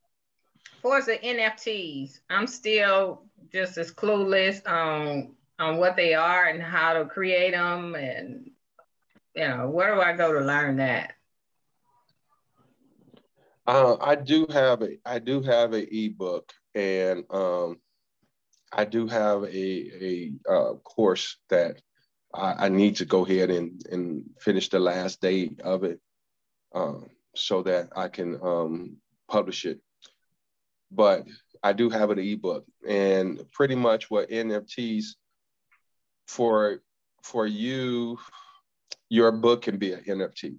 [0.82, 3.22] for the NFTs, I'm still
[3.54, 8.50] just as clueless on on what they are and how to create them, and
[9.36, 11.14] you know, where do I go to learn that?
[13.68, 17.78] Uh, I do have a I do have an ebook, and um,
[18.74, 21.80] I do have a a uh, course that
[22.34, 26.00] I, I, need to go ahead and and finish the last day of it.
[26.74, 28.98] Um, so that I can um,
[29.30, 29.80] publish it.
[30.92, 31.26] But
[31.64, 35.16] I do have an ebook, and pretty much what NFTs
[36.28, 36.82] for
[37.24, 38.20] for you,
[39.10, 40.58] your book can be an NFT.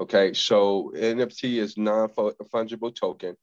[0.00, 3.36] Okay, so NFT is non fungible token,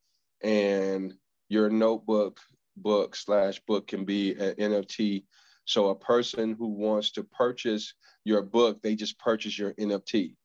[0.43, 1.13] and
[1.47, 2.39] your notebook
[2.75, 5.23] book slash book can be an NFT.
[5.65, 7.93] So a person who wants to purchase
[8.25, 10.35] your book, they just purchase your NFT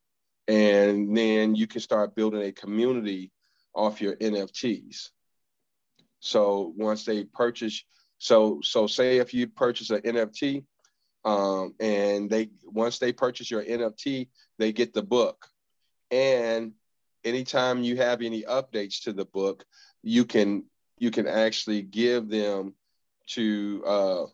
[0.48, 3.32] and then you can start building a community
[3.74, 5.10] off your NFTs.
[6.20, 7.84] So once they purchase,
[8.18, 10.64] so so say if you purchase an NFT,
[11.24, 14.28] um, and they once they purchase your NFT,
[14.58, 15.46] they get the book,
[16.10, 16.72] and
[17.24, 19.64] anytime you have any updates to the book,
[20.02, 20.64] you can
[20.98, 22.74] you can actually give them
[23.26, 24.24] to uh,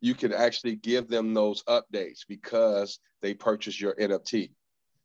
[0.00, 4.50] you can actually give them those updates because they purchase your NFT.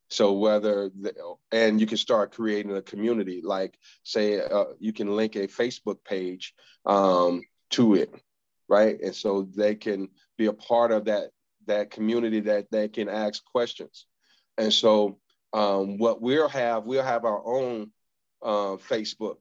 [0.10, 1.14] So whether the,
[1.52, 6.04] and you can start creating a community, like say uh, you can link a Facebook
[6.04, 6.54] page
[6.86, 7.42] um,
[7.72, 8.14] to it,
[8.68, 9.00] right?
[9.02, 11.30] And so they can be a part of that
[11.66, 14.06] that community that that can ask questions.
[14.58, 15.18] And so
[15.54, 17.92] um, what we'll have, we'll have our own
[18.42, 19.38] uh, Facebook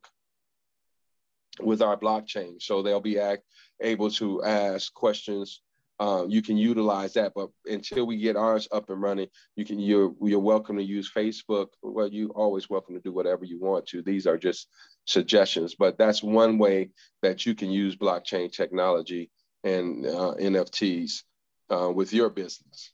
[1.61, 2.61] with our blockchain.
[2.61, 3.43] So they'll be act,
[3.81, 5.61] able to ask questions.
[6.01, 9.79] Um, you can utilize that, but until we get ours up and running, you can
[9.79, 11.69] you're you're welcome to use Facebook.
[11.83, 14.03] Well, you always welcome to do whatever you want to.
[14.03, 14.69] These are just
[15.05, 16.91] suggestions, but that's one way
[17.21, 19.31] that you can use blockchain technology
[19.63, 21.23] and uh, NFTs
[21.71, 22.93] uh, with your business.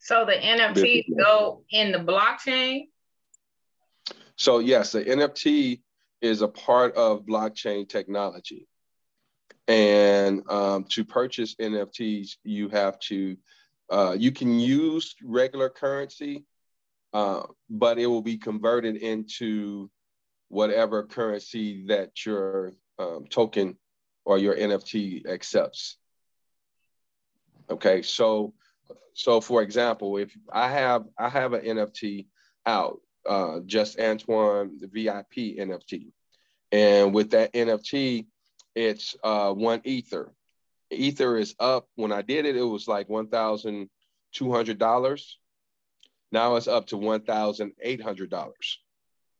[0.00, 2.88] So the NFTs go in the blockchain?
[4.36, 5.80] So yes, the NFT
[6.20, 8.66] is a part of blockchain technology.
[9.66, 13.36] And um, to purchase NFTs, you have to,
[13.90, 16.44] uh, you can use regular currency,
[17.12, 19.90] uh, but it will be converted into
[20.48, 23.76] whatever currency that your um, token
[24.24, 25.98] or your NFT accepts.
[27.70, 28.54] Okay, so
[29.14, 32.26] so for example, if I have I have an NFT
[32.64, 36.12] out, uh, just Antoine the VIP NFT,
[36.72, 38.26] and with that NFT,
[38.74, 40.32] it's uh, one ether.
[40.90, 41.86] Ether is up.
[41.96, 43.90] When I did it, it was like one thousand
[44.32, 45.38] two hundred dollars.
[46.32, 48.78] Now it's up to one thousand eight hundred dollars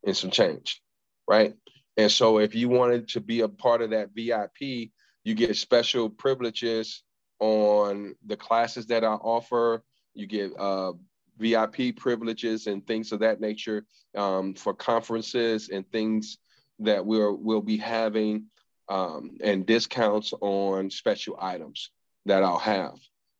[0.04, 0.82] and some change,
[1.26, 1.54] right?
[1.96, 4.90] And so if you wanted to be a part of that VIP,
[5.24, 7.02] you get special privileges
[7.40, 9.82] on the classes that I offer.
[10.14, 10.92] You get uh,
[11.38, 13.84] VIP privileges and things of that nature
[14.16, 16.38] um, for conferences and things
[16.80, 18.46] that we'll we'll be having
[18.88, 21.90] um, and discounts on special items
[22.26, 22.94] that I'll have.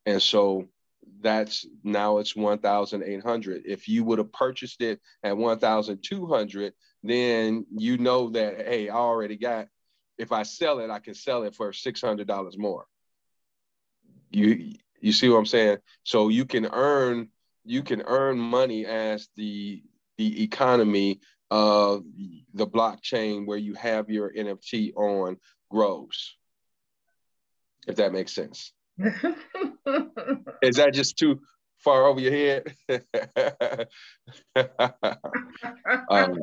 [0.06, 0.68] And so
[1.20, 3.62] that's now it's 1,800.
[3.66, 6.72] If you would have purchased it at 1,200,
[7.02, 9.68] then you know that, hey, I already got,
[10.16, 12.86] if I sell it, I can sell it for $600 more.
[14.30, 15.78] You, you see what I'm saying?
[16.04, 17.28] So you can earn,
[17.68, 19.82] you can earn money as the,
[20.16, 22.02] the economy of
[22.54, 25.36] the blockchain where you have your NFT on
[25.70, 26.34] grows.
[27.86, 28.72] If that makes sense.
[30.62, 31.40] Is that just too
[31.78, 32.74] far over your head?
[36.10, 36.38] um,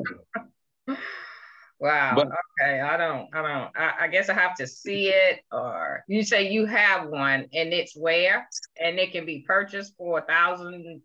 [1.80, 2.14] wow.
[2.14, 2.28] But,
[2.60, 2.80] okay.
[2.80, 6.50] I don't, I don't, I, I, guess I have to see it or you say
[6.50, 8.48] you have one and it's where
[8.80, 11.02] and it can be purchased for a thousand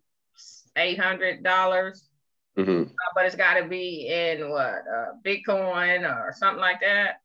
[0.76, 2.10] eight hundred dollars.
[2.58, 2.84] Mm-hmm.
[2.84, 7.22] Uh, but it's got to be in what uh, Bitcoin or something like that.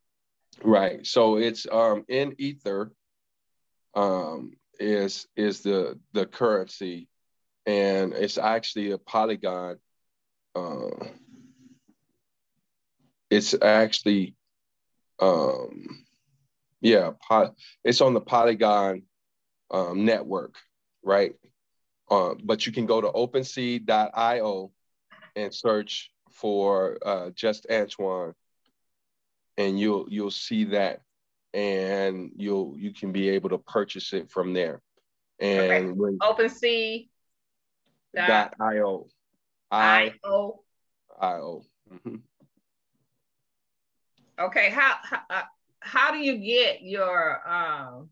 [0.62, 1.04] Right.
[1.06, 2.92] So it's um, in Ether.
[3.94, 7.08] Um, is is the the currency,
[7.64, 9.78] and it's actually a Polygon.
[10.54, 11.06] Uh,
[13.30, 14.34] it's actually,
[15.20, 16.04] um,
[16.80, 19.02] yeah, po- it's on the Polygon
[19.70, 20.56] um, network,
[21.02, 21.34] right?
[22.10, 24.70] Uh, but you can go to OpenSea.io
[25.34, 28.34] and search for uh, just Antoine,
[29.56, 31.00] and you'll you'll see that,
[31.52, 34.80] and you'll you can be able to purchase it from there.
[35.40, 35.86] And okay.
[35.86, 37.08] when, OpenSea
[38.14, 39.08] dot io
[39.70, 40.62] I O
[41.20, 41.64] I O.
[41.92, 42.16] Mm-hmm.
[44.38, 45.42] Okay, how how, uh,
[45.80, 48.10] how do you get your um,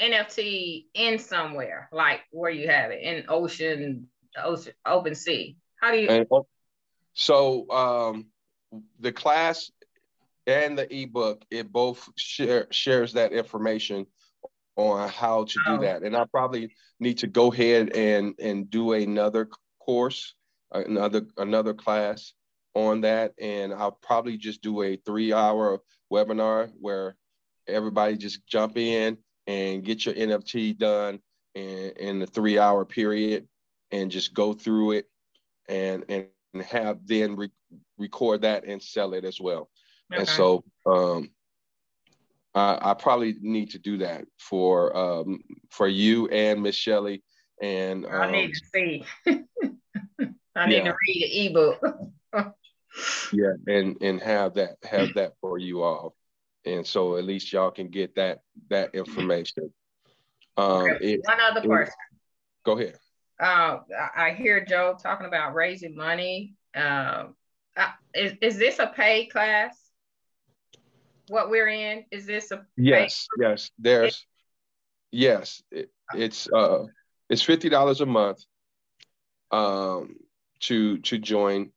[0.00, 5.56] NFT in somewhere like where you have it in ocean, ocean, open sea?
[5.80, 6.08] How do you?
[6.08, 6.26] And,
[7.14, 8.26] so um,
[9.00, 9.70] the class
[10.46, 14.06] and the ebook, it both share, shares that information
[14.76, 15.78] on how to do oh.
[15.78, 16.02] that.
[16.02, 19.48] And I probably need to go ahead and and do another
[19.80, 20.34] course,
[20.72, 22.32] another another class
[22.74, 23.34] on that.
[23.40, 25.80] And I'll probably just do a three hour
[26.12, 27.16] webinar where
[27.66, 29.18] everybody just jump in
[29.48, 31.18] and get your NFT done
[31.54, 33.48] in, in the three hour period
[33.90, 35.06] and just go through it
[35.68, 36.28] and and
[36.62, 37.50] have then re-
[37.96, 39.70] record that and sell it as well.
[40.12, 40.20] Okay.
[40.20, 41.30] And so um,
[42.54, 45.40] I, I, probably need to do that for um,
[45.70, 47.22] for you and Miss Shelley.
[47.60, 49.04] And um, I need to see.
[50.56, 50.84] I need yeah.
[50.84, 51.80] to read the ebook.
[53.32, 56.14] yeah, and and have that have that for you all,
[56.68, 58.40] and so at least y'all can get that
[58.70, 59.72] that information.
[60.56, 61.12] Um, okay.
[61.14, 61.94] it, One other person.
[62.64, 62.98] Go ahead
[63.40, 63.78] uh,
[64.16, 66.54] I hear Joe talking about raising money.
[66.74, 67.34] Um,
[67.76, 69.76] uh, is, is this a paid class?
[71.28, 72.04] What we're in?
[72.10, 73.70] Is this a yes, yes.
[73.78, 74.26] There's
[75.12, 75.62] yes.
[75.70, 76.84] It, it's uh,
[77.28, 78.38] it's fifty dollars a month.
[79.50, 80.16] Um,
[80.60, 81.70] to to join.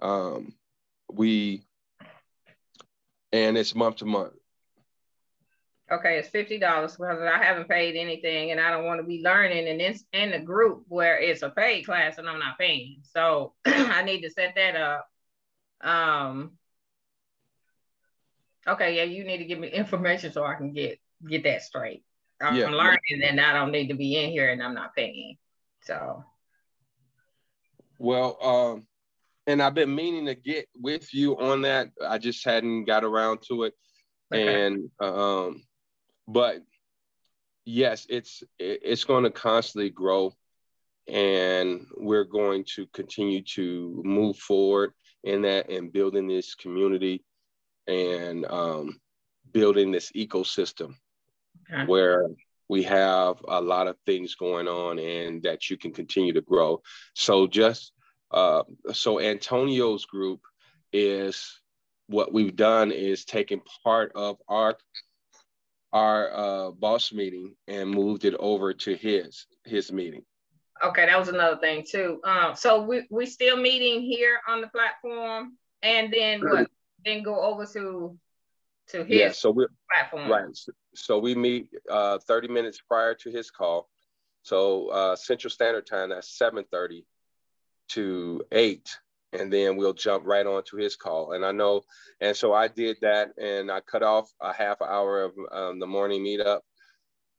[0.00, 0.54] Um,
[1.10, 1.64] we
[3.32, 4.34] and it's month to month.
[5.90, 9.22] Okay, it's fifty dollars because I haven't paid anything, and I don't want to be
[9.22, 12.98] learning in this in the group where it's a paid class and I'm not paying.
[13.02, 15.08] So I need to set that up.
[15.80, 16.52] Um.
[18.66, 22.04] Okay, yeah, you need to give me information so I can get get that straight.
[22.40, 22.68] I'm Yeah.
[22.68, 25.38] learning, and I don't need to be in here, and I'm not paying.
[25.82, 26.22] So
[27.98, 28.86] Well, um,
[29.46, 31.88] and I've been meaning to get with you on that.
[32.06, 33.74] I just hadn't got around to it.
[34.32, 34.64] Okay.
[34.64, 35.62] And um,
[36.28, 36.62] but
[37.64, 40.32] yes, it's it's going to constantly grow,
[41.08, 44.92] and we're going to continue to move forward
[45.24, 47.24] in that and building this community
[47.86, 49.00] and um,
[49.52, 50.94] building this ecosystem
[51.70, 51.84] Okay.
[51.86, 52.26] where
[52.68, 56.82] we have a lot of things going on and that you can continue to grow.
[57.14, 57.92] So just
[58.30, 58.62] uh,
[58.92, 60.40] so Antonio's group
[60.92, 61.60] is
[62.08, 64.76] what we've done is taken part of our
[65.92, 70.22] our uh, boss meeting and moved it over to his his meeting.
[70.84, 72.20] Okay, that was another thing too.
[72.24, 76.70] Um, so we we still meeting here on the platform, and then what?
[77.04, 78.18] Then go over to
[78.88, 80.30] to his Yeah, so we're platform.
[80.30, 80.56] Right.
[80.94, 83.88] So, we meet uh, 30 minutes prior to his call.
[84.42, 87.04] So uh, Central Standard Time, that's 7:30
[87.90, 88.98] to 8,
[89.32, 91.32] and then we'll jump right on to his call.
[91.32, 91.82] And I know,
[92.20, 95.86] and so I did that, and I cut off a half hour of um, the
[95.86, 96.60] morning meetup.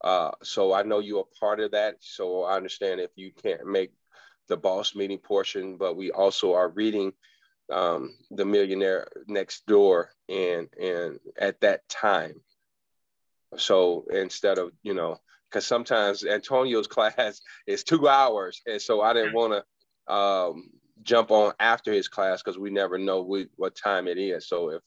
[0.04, 1.96] Uh, so I know you're a part of that.
[2.00, 3.92] So I understand if you can't make
[4.48, 7.14] the boss meeting portion, but we also are reading
[7.72, 12.42] um, the millionaire next door and and at that time
[13.58, 15.18] so instead of you know
[15.50, 20.70] because sometimes antonio's class is two hours and so i didn't want to um,
[21.04, 24.48] jump on after his class because we never know we, what time it is.
[24.48, 24.82] So if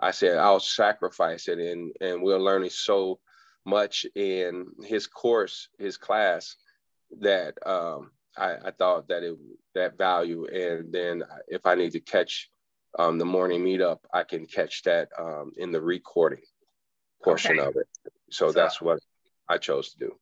[0.00, 3.18] i said i'll sacrifice it and and we're learning so
[3.66, 6.54] much in his course his class
[7.20, 9.36] that um, I, I thought that it
[9.74, 10.46] that value.
[10.46, 12.48] And then if i need to catch
[12.98, 16.42] um, the morning meetup i can catch that um, in the recording
[17.24, 17.68] portion Okay.
[17.68, 17.88] of it.
[18.30, 19.00] So So- that's what
[19.48, 20.12] i chose to do.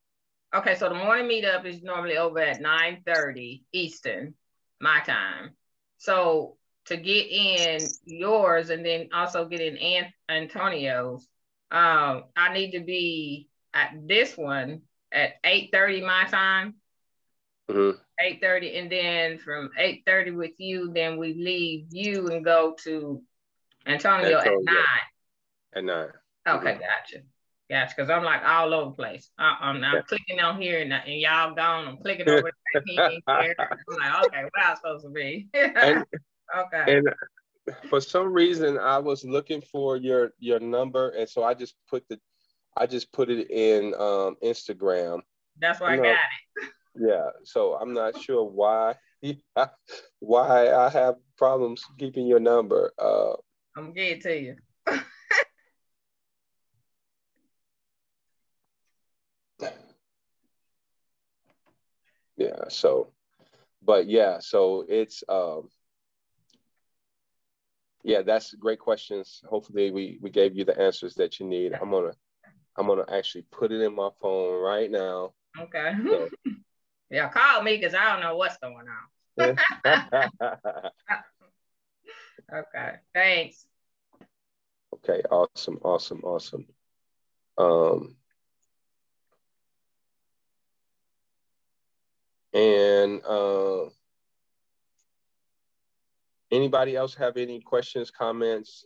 [0.55, 4.33] Okay, so the morning meetup is normally over at nine thirty Eastern,
[4.79, 5.51] my time.
[5.97, 11.27] So to get in yours and then also get in An- Antonio's,
[11.71, 16.75] um, I need to be at this one at eight thirty my time.
[17.69, 17.99] Mhm.
[18.19, 22.75] Eight thirty, and then from eight thirty with you, then we leave you and go
[22.83, 23.21] to
[23.85, 24.59] Antonio, Antonio.
[24.59, 24.85] at nine.
[25.73, 26.11] at nine
[26.47, 26.79] Okay, Mhm.
[26.79, 27.23] gotcha.
[27.69, 27.93] Gotcha.
[27.95, 29.29] Because I'm like all over the place.
[29.37, 31.87] I, I'm, I'm clicking on here and, and y'all gone.
[31.87, 32.83] I'm clicking over there.
[32.85, 33.55] he ain't there.
[33.59, 35.49] I'm like, okay, where I supposed to be?
[35.53, 36.05] and
[36.57, 36.97] okay.
[36.97, 37.09] and
[37.89, 42.07] for some reason i was looking for your your number and so i just put
[42.09, 42.17] the
[42.77, 45.19] i just put it in um, instagram
[45.59, 46.03] That's why I no.
[46.03, 46.69] got it.
[46.95, 48.95] yeah so i'm not sure why
[50.19, 53.33] why i have problems keeping your number uh
[53.75, 54.55] I'm gonna get it to you.
[62.37, 63.11] yeah so
[63.83, 65.69] but yeah so it's um
[68.03, 71.91] yeah that's great questions hopefully we we gave you the answers that you need i'm
[71.91, 72.13] gonna
[72.77, 75.91] i'm gonna actually put it in my phone right now Okay.
[76.07, 76.29] So-
[77.09, 79.57] yeah, call me because I don't know what's going on.
[82.53, 82.91] Okay.
[83.13, 83.65] Thanks.
[84.93, 86.65] okay awesome awesome awesome
[87.57, 88.15] um
[92.53, 93.85] and uh
[96.51, 98.85] anybody else have any questions comments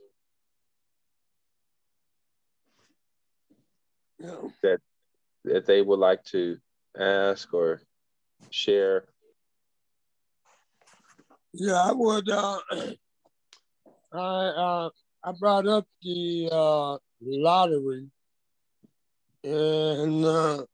[4.19, 4.77] Yeah.
[5.43, 6.57] that they would like to
[6.97, 7.81] ask or
[8.51, 9.05] share?
[11.53, 12.29] Yeah, I would.
[12.29, 12.59] Uh,
[14.13, 14.89] I uh,
[15.23, 18.07] I brought up the uh, lottery,
[19.43, 20.65] and uh,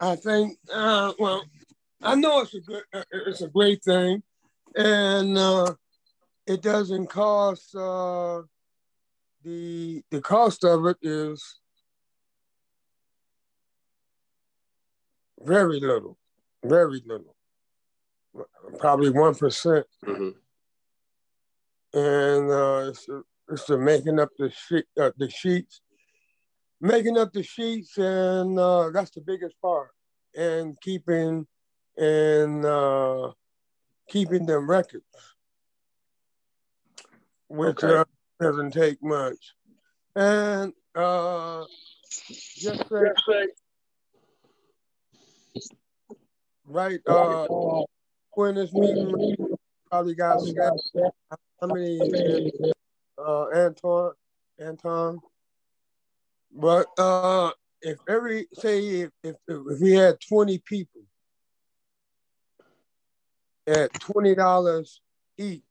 [0.00, 1.44] I think uh, well,
[2.06, 4.22] I know it's a good, uh, it's a great thing,
[4.76, 5.74] and uh,
[6.46, 7.74] it doesn't cost.
[7.74, 8.42] Uh,
[9.42, 11.58] the the cost of it is
[15.40, 16.16] very little,
[16.64, 17.34] very little,
[18.78, 20.34] probably one percent Mhm.
[21.92, 23.08] and uh, it's,
[23.48, 25.80] it's the making up the sheet, uh, the sheets,
[26.80, 29.90] making up the sheets, and uh, that's the biggest part,
[30.36, 31.46] and keeping
[31.96, 33.32] and uh,
[34.08, 35.04] keeping them records,
[37.48, 37.94] which Okay.
[37.94, 38.04] uh,
[38.40, 39.54] doesn't take much,
[40.14, 41.64] and uh,
[42.28, 43.46] just say,
[46.66, 47.46] right, uh,
[48.32, 49.14] when this meeting
[49.90, 50.40] probably got
[51.60, 52.10] how many,
[53.18, 54.12] uh, Antoine,
[54.58, 55.20] Anton?
[56.52, 57.50] But uh,
[57.82, 61.02] if every say if, if if we had twenty people
[63.66, 65.00] at twenty dollars
[65.38, 65.62] each,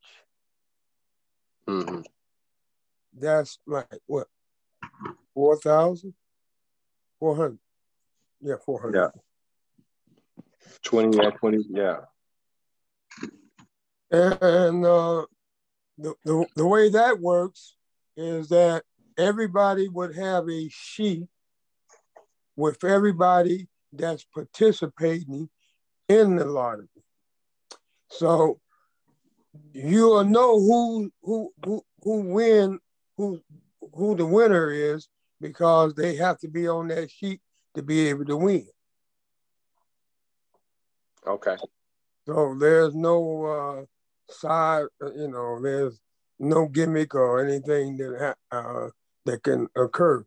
[1.68, 2.06] Mhm.
[3.14, 4.28] that's like what
[5.34, 6.14] four thousand,
[7.20, 7.60] four hundred,
[8.42, 9.12] yeah, four hundred.
[9.16, 9.22] Yeah.
[10.84, 11.98] 20, yeah, 20, yeah.
[14.12, 15.26] And uh,
[15.98, 17.76] the, the the way that works
[18.18, 18.84] is that
[19.18, 21.28] everybody would have a sheet
[22.56, 25.50] with everybody that's participating
[26.08, 26.88] in the lottery.
[28.10, 28.60] So
[29.74, 32.80] you'll know who who who who win
[33.18, 33.42] who
[33.94, 35.08] who the winner is
[35.42, 37.42] because they have to be on that sheet
[37.76, 38.68] to be able to win.
[41.28, 41.56] Okay.
[42.26, 46.00] So there's no uh, side, uh, you know, there's
[46.40, 48.90] no gimmick or anything that ha- uh,
[49.26, 50.26] that can occur.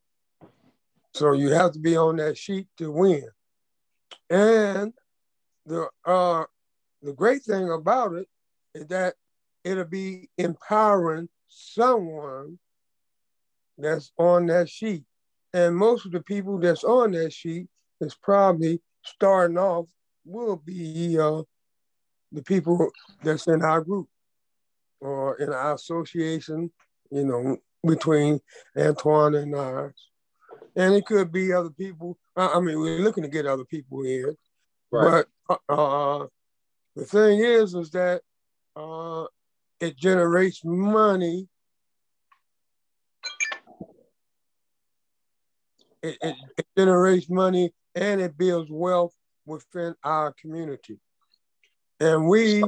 [1.14, 3.28] So you have to be on that sheet to win.
[4.30, 4.92] And
[5.66, 6.44] the uh,
[7.02, 8.28] the great thing about it
[8.74, 9.14] is that
[9.64, 12.58] it'll be empowering someone
[13.76, 15.04] that's on that sheet.
[15.52, 17.68] And most of the people that's on that sheet
[18.00, 19.86] is probably starting off
[20.24, 21.42] will be uh,
[22.32, 22.90] the people
[23.22, 24.08] that's in our group
[25.00, 26.70] or in our association,
[27.10, 28.40] you know, between
[28.76, 29.94] Antoine and ours.
[30.76, 32.18] And it could be other people.
[32.36, 34.36] I mean, we're looking to get other people in.
[34.90, 35.24] Right.
[35.48, 36.26] But uh,
[36.98, 38.22] the thing is, is that
[38.74, 39.24] uh,
[39.78, 41.46] it generates money.
[46.02, 49.14] It, it, it generates money and it builds wealth
[49.46, 50.98] within our community.
[52.00, 52.64] And we,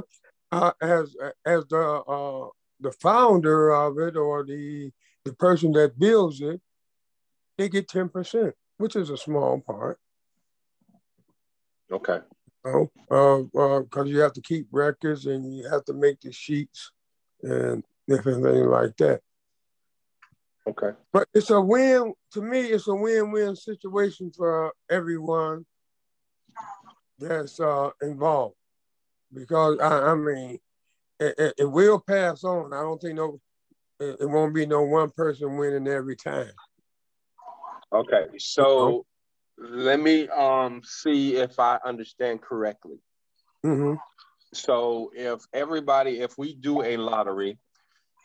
[0.53, 4.93] uh, as as the uh, the founder of it or the
[5.25, 6.61] the person that builds it,
[7.59, 9.99] they get ten percent, which is a small part.
[11.91, 12.21] Okay.
[12.65, 16.93] Know, uh, because you have to keep records and you have to make the sheets
[17.43, 19.21] and different things like that.
[20.67, 20.91] Okay.
[21.13, 22.61] But it's a win to me.
[22.61, 25.65] It's a win-win situation for everyone
[27.19, 28.57] that's uh, involved
[29.33, 30.59] because I, I mean,
[31.19, 32.73] it, it, it will pass on.
[32.73, 33.41] I don't think no,
[33.99, 36.53] it, it won't be no one person winning every time.
[37.93, 38.27] Okay.
[38.39, 39.07] So
[39.61, 42.99] let me um see if I understand correctly.
[43.63, 43.95] hmm
[44.53, 47.59] So if everybody, if we do a lottery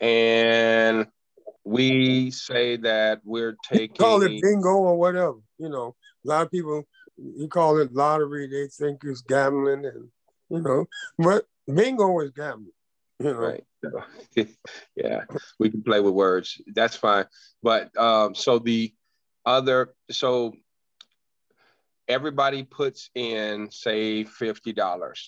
[0.00, 1.06] and
[1.64, 5.38] we say that we're taking Call it bingo or whatever.
[5.58, 6.84] You know, a lot of people
[7.16, 8.46] you call it lottery.
[8.46, 10.08] They think it's gambling, and
[10.50, 10.86] you know,
[11.18, 12.72] but bingo is gambling.
[13.18, 13.64] You know, right
[14.96, 15.24] yeah
[15.58, 17.24] we can play with words that's fine
[17.62, 18.92] but um so the
[19.44, 20.52] other so
[22.08, 25.18] everybody puts in say $50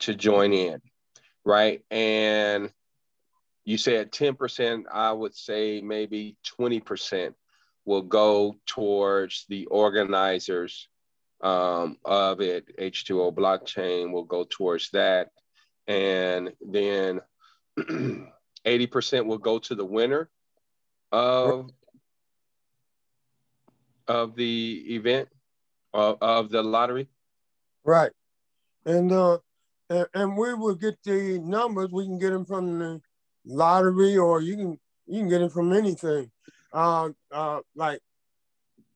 [0.00, 0.80] to join in
[1.44, 1.82] right?
[1.90, 2.72] And
[3.64, 7.34] you said 10% i would say maybe 20%
[7.86, 10.88] will go towards the organizers
[11.42, 12.78] um, of it.
[12.78, 15.30] H2o blockchain will go towards that.
[15.86, 17.20] And then
[17.78, 20.30] 80% will go to the winner
[21.12, 21.70] of
[24.08, 25.28] of the event
[25.94, 27.08] of, of the lottery
[27.84, 28.10] right.
[28.86, 29.38] And uh,
[29.90, 31.90] and, and we will get the numbers.
[31.92, 33.00] We can get them from the
[33.44, 36.30] lottery, or you can you can get it from anything.
[36.72, 38.00] Uh, uh, like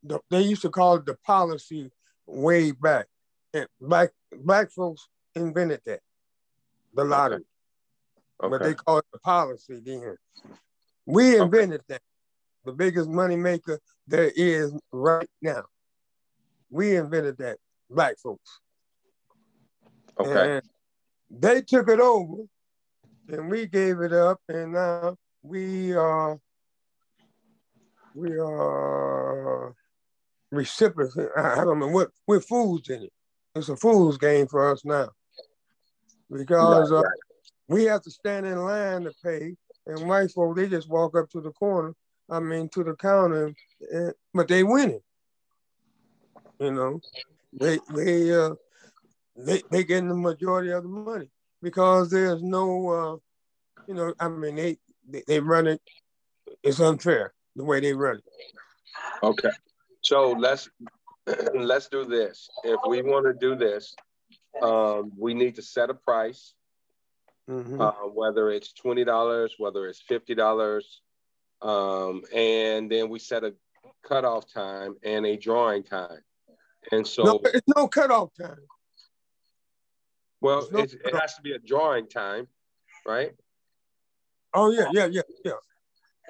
[0.03, 1.91] the, they used to call it the policy
[2.27, 3.07] way back.
[3.55, 6.01] And black black folks invented that,
[6.95, 7.45] the lottery.
[8.39, 10.17] but okay they call it the policy then.
[11.07, 12.03] We invented that.
[12.65, 15.65] The biggest money maker there is right now.
[16.71, 17.59] We invented that,
[17.91, 18.61] black folks.
[20.21, 20.63] okay And
[21.31, 22.43] they took it over
[23.29, 26.39] and we gave it up and now we are
[28.15, 29.75] we are
[30.51, 31.17] recipients.
[31.37, 33.13] I don't know what we're fools in it.
[33.55, 35.11] It's a fool's game for us now.
[36.31, 37.11] Because Right, uh,
[37.69, 39.55] we have to stand in line to pay,
[39.87, 41.95] and white folk they just walk up to the corner.
[42.31, 43.55] I mean, to the counter,
[43.91, 45.01] and, but they winning.
[46.61, 47.01] You know,
[47.53, 48.55] they they uh,
[49.37, 51.29] they they getting the majority of the money
[51.63, 53.17] because there's no, uh,
[53.87, 54.79] you know, I mean they
[55.09, 55.81] they, they run it.
[56.63, 58.25] It's unfair the way they run it.
[59.23, 59.51] Okay.
[60.03, 60.69] So let's
[61.55, 62.49] let's do this.
[62.65, 63.95] If we want to do this,
[64.63, 66.55] um, we need to set a price,
[67.49, 67.81] Mhm.
[67.81, 71.03] uh, whether it's twenty dollars, whether it's fifty dollars,
[71.63, 73.55] um, and then we set a
[74.03, 76.21] cutoff time and a drawing time.
[76.93, 78.57] And so, no, it's no cutoff time.
[80.41, 82.49] well, no it's, it has to be a drawing time,
[83.07, 83.33] right?
[84.55, 85.53] Oh yeah, yeah, yeah, yeah.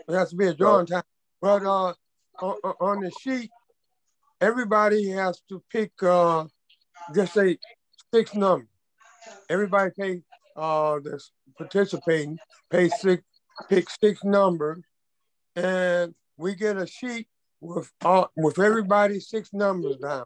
[0.09, 1.03] It has to be a drawing time.
[1.41, 1.95] But uh,
[2.41, 3.51] on, on- on the sheet,
[4.41, 6.47] everybody has to pick uh,
[7.15, 7.59] just say
[8.13, 8.69] six numbers.
[9.49, 10.23] Everybody pay
[10.57, 12.37] uh that's participating
[12.71, 13.23] pay six
[13.69, 14.83] pick six numbers,
[15.55, 17.29] and we get a sheet
[17.61, 20.25] with uh, with everybody's six numbers down.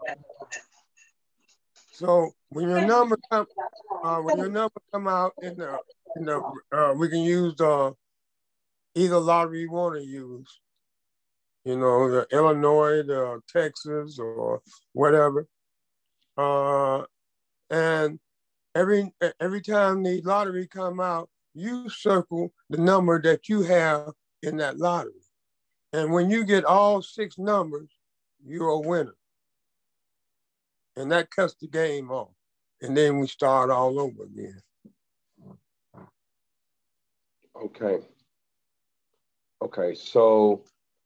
[1.92, 3.46] So when your number come,
[4.02, 5.78] uh, when your number come out in the
[6.16, 7.94] in the uh, we can use the
[8.94, 10.60] either lottery you want to use.
[11.64, 14.60] You know, the Illinois, the Texas, or
[14.94, 15.46] whatever.
[16.36, 17.02] Uh,
[17.70, 18.18] and
[18.74, 24.10] every every time the lottery come out, you circle the number that you have
[24.42, 25.21] in that lottery.
[25.92, 27.90] And when you get all six numbers,
[28.44, 29.14] you're a winner.
[30.96, 32.32] And that cuts the game off.
[32.80, 34.60] And then we start all over again.
[37.56, 38.00] Okay.
[39.62, 40.64] Okay, so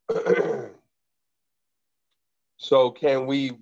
[2.57, 3.53] so can we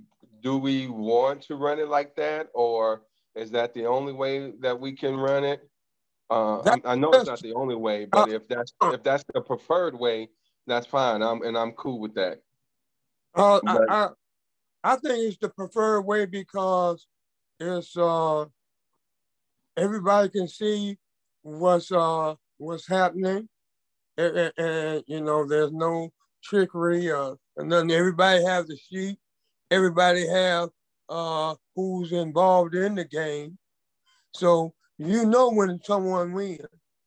[0.41, 3.03] do we want to run it like that or
[3.35, 5.69] is that the only way that we can run it?
[6.31, 9.41] Uh, I, I know it's not the only way, but if that's if that's the
[9.41, 10.29] preferred way,
[10.67, 11.23] that's fine.
[11.23, 12.41] I'm and I'm cool with that.
[13.35, 14.09] Uh, But- I, I,
[14.93, 17.07] I think it's the preferred way because
[17.61, 18.45] it's uh
[19.77, 20.99] everybody can see
[21.43, 23.49] what's uh what's happening,
[24.17, 26.11] and, and- and, you know there's no
[26.43, 27.09] trickery
[27.57, 29.19] and then everybody has the sheet,
[29.71, 30.69] everybody have
[31.09, 33.59] uh who's involved in the game,
[34.35, 36.61] so you know when someone wins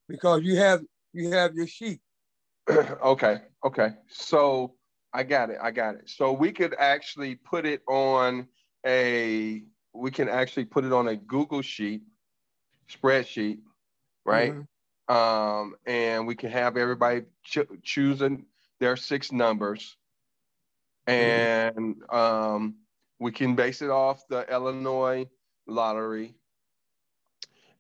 [0.10, 0.82] because you have
[1.14, 1.99] you have your sheet.
[3.03, 3.89] okay, okay.
[4.07, 4.76] So
[5.13, 5.57] I got it.
[5.61, 6.09] I got it.
[6.09, 8.47] So we could actually put it on
[8.86, 9.63] a
[9.93, 12.03] we can actually put it on a Google sheet,
[12.89, 13.59] spreadsheet,
[14.26, 14.53] right?
[14.53, 14.68] Mhm.
[15.13, 18.45] Um, and we can have everybody cho- choosing
[18.80, 19.97] their six numbers,
[21.07, 22.76] and um,
[23.20, 25.28] we can base it off the Illinois
[25.65, 26.36] lottery.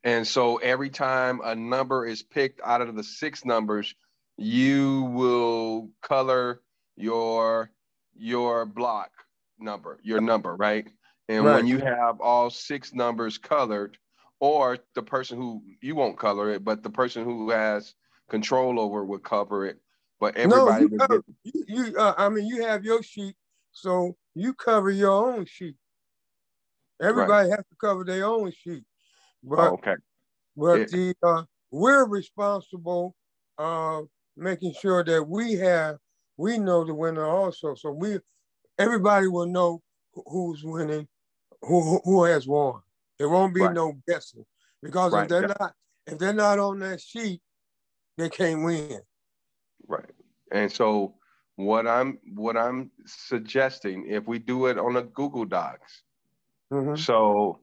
[0.03, 3.93] And so every time a number is picked out of the six numbers,
[4.37, 6.61] you will color
[6.95, 7.71] your
[8.15, 9.11] your block
[9.59, 10.87] number, your number, right?
[11.29, 11.55] And Right.
[11.55, 13.97] when you have all six numbers colored,
[14.39, 17.93] or the person who you won't color it, but the person who has
[18.29, 19.79] control over will cover it.
[20.19, 23.35] But No, everybody you will cover, you, you uh, I mean, you have your sheet,
[23.71, 25.75] so you cover your own sheet.
[27.01, 28.83] Everybody has to cover their own sheet,
[29.43, 29.95] but oh, okay.
[30.55, 30.85] but yeah.
[30.85, 33.15] the uh, we're responsible
[33.59, 34.01] uh,
[34.37, 35.97] making sure that we have
[36.37, 38.19] we know the winner also, so we
[38.77, 39.81] everybody will know
[40.13, 41.07] who's winning,
[41.63, 42.81] who who- has won.
[43.17, 43.73] There won't be Right.
[43.73, 44.45] no guessing
[44.83, 45.53] because Right, if they're yeah.
[45.59, 45.73] not
[46.05, 47.41] if they're not on that sheet,
[48.17, 49.01] they can't win.
[49.87, 50.09] Right.
[50.51, 51.15] And so
[51.55, 56.03] what I'm what I'm suggesting, if we do it on a Google Docs,
[56.71, 56.97] Mhm.
[56.97, 57.61] so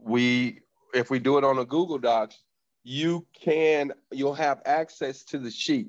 [0.00, 0.60] we
[0.94, 2.42] if we do it on a Google Docs,
[2.84, 5.88] you can you'll have access to the sheet,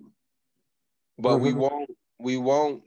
[1.18, 1.58] but we Mhm.
[1.58, 2.84] won't we won't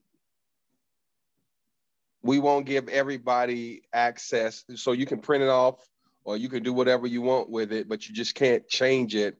[2.22, 4.64] we won't give everybody access.
[4.76, 5.88] So you can print it off
[6.24, 9.38] or you can do whatever you want with it, but you just can't change it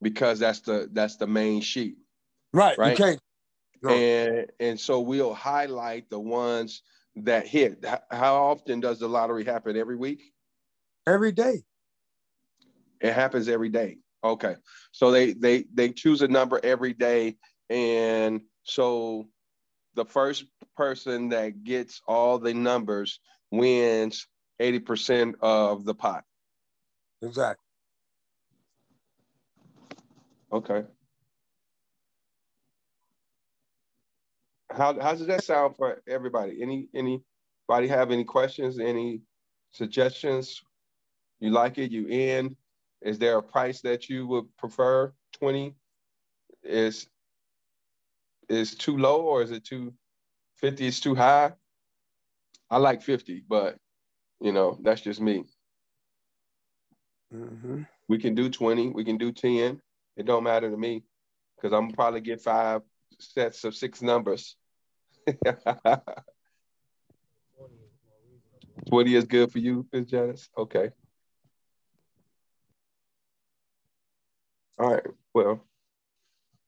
[0.00, 1.96] because that's the that's the main sheet.
[2.52, 2.98] Right, Right.
[2.98, 3.20] you can't.
[3.82, 3.90] No.
[3.90, 6.82] And and so we'll highlight the ones
[7.16, 7.84] that hit.
[8.10, 9.76] How often does the lottery happen?
[9.76, 10.22] Every week?
[11.06, 11.64] Every day.
[13.04, 13.98] It happens every day.
[14.24, 14.56] Okay.
[14.90, 17.36] So they they they choose a number every day.
[17.68, 19.26] And so
[19.94, 24.26] the first person that gets all the numbers wins
[24.58, 26.24] 80% of the pot.
[27.22, 27.62] Exactly.
[30.50, 30.84] Okay.
[34.70, 36.62] How how does that sound for everybody?
[36.62, 38.78] Any anybody have any questions?
[38.78, 39.20] Any
[39.72, 40.62] suggestions?
[41.38, 41.90] You like it?
[41.90, 42.56] You in?
[43.04, 45.12] Is there a price that you would prefer?
[45.32, 45.76] Twenty
[46.62, 47.06] is
[48.48, 49.92] is too low or is it too
[50.56, 51.52] fifty is too high?
[52.70, 53.76] I like fifty, but
[54.40, 55.44] you know that's just me.
[57.30, 59.80] hmm We can do 20, we can do 10.
[60.16, 61.04] It don't matter to me
[61.56, 62.82] because I'm probably get five
[63.18, 64.56] sets of six numbers.
[68.88, 70.06] 20 is good for you, Ms.
[70.06, 70.48] Janice?
[70.56, 70.90] Okay.
[74.78, 75.06] All right.
[75.34, 75.60] Well,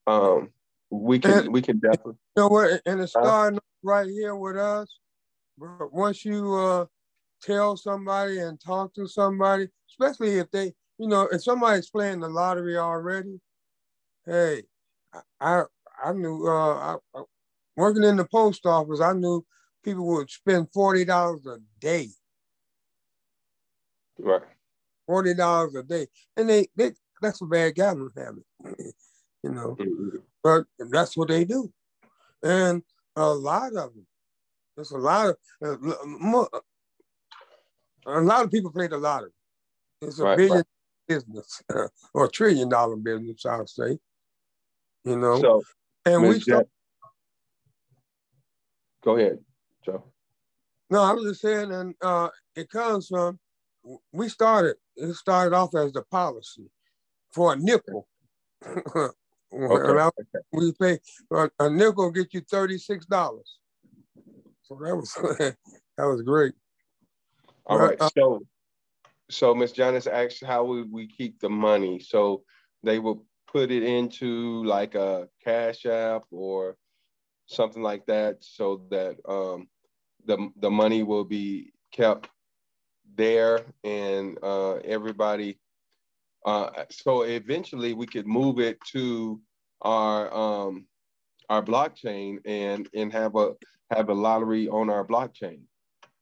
[0.05, 0.49] um,
[0.89, 2.81] we can And- we can definitely You know what?
[2.85, 4.99] And it's starting right here with us.
[5.57, 6.85] But once you uh,
[7.41, 12.29] tell somebody and talk to somebody, especially if they, you know, if somebody's playing the
[12.29, 13.39] lottery already,
[14.25, 14.63] hey,
[15.41, 15.63] I
[16.03, 17.23] I, knew uh, I, I-
[17.75, 19.43] working in the post office, I knew
[19.83, 22.09] people would spend forty dollars a day,
[24.19, 24.41] right.
[25.07, 26.91] forty dollars a day, and they, they
[27.21, 28.43] that's a bad gambling habit,
[29.43, 29.75] you know.
[29.79, 30.21] Mhm.
[30.43, 31.71] but that's what they do.
[32.43, 32.83] And
[33.15, 34.07] a lot of them,
[34.75, 36.45] there's a lot of, uh,
[38.05, 39.31] a lot of people play the lottery.
[40.01, 40.65] It's a Right, billion right.
[41.07, 41.61] business
[42.13, 43.97] or a trillion dollar business, I'll say.
[45.03, 45.63] You know, So
[46.05, 46.43] and we Ms.
[46.43, 46.67] start,
[49.03, 49.39] go ahead,
[49.85, 50.03] Joe.
[50.89, 53.39] no, I was just saying, and uh, it comes from,
[54.11, 56.69] we started, it started off as the policy
[57.37, 58.07] for a nickel.
[59.53, 59.97] Okay.
[59.97, 60.99] I- we pay
[61.31, 63.59] a, a nickel get you thirty six dollars.
[64.63, 65.13] So that was
[65.97, 66.53] that was great.
[67.65, 68.41] All Right, uh, So
[69.29, 69.71] so Ms.
[69.71, 71.99] Janice asked how would we keep the money?
[71.99, 72.43] So
[72.83, 76.75] they will put it into like a cash app or
[77.45, 79.69] something like that so that um
[80.25, 82.29] the the money will be kept
[83.15, 85.57] there and uh everybody
[86.45, 89.41] uh so eventually we could move it to
[89.81, 90.85] our um
[91.49, 93.53] our blockchain and and have a
[93.91, 95.61] have a lottery on our blockchain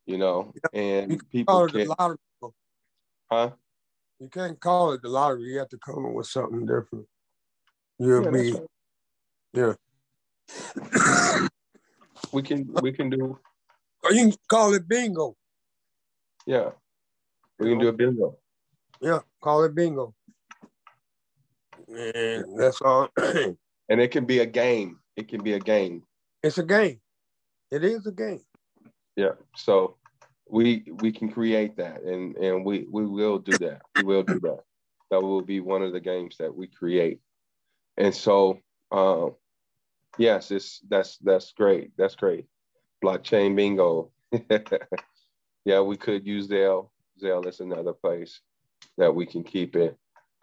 [0.06, 2.18] you know and You people can lottery.
[3.32, 3.50] huh
[4.20, 5.44] You can't call it the lottery.
[5.52, 7.06] You have to come up with something different.
[8.00, 8.52] You'll Yeah, be
[9.54, 9.78] that's
[11.02, 11.48] yeah.
[12.32, 13.40] we can we can do
[14.04, 15.36] or you can call it bingo.
[16.46, 16.70] yeah
[17.60, 18.38] we can do a bingo
[19.06, 20.16] Yeah, call it bingo.
[21.88, 23.10] And that's all.
[23.18, 24.98] and it can be a game.
[25.16, 26.02] It can be a game.
[26.42, 27.00] It's a game.
[27.70, 28.42] It is a game.
[29.16, 29.98] yeah so
[30.50, 33.82] we we can create that and and we we will do that.
[33.96, 34.62] We will do that.
[35.12, 37.20] That will be one of the games that we create.
[37.98, 38.60] And so
[38.92, 39.36] um
[40.18, 41.92] yes it's that's that's great.
[41.96, 42.48] That's great.
[43.04, 44.12] Blockchain bingo.
[45.64, 46.90] Yeah we could use zelle.
[47.22, 48.42] Zelle is another place
[48.98, 49.98] that we can keep it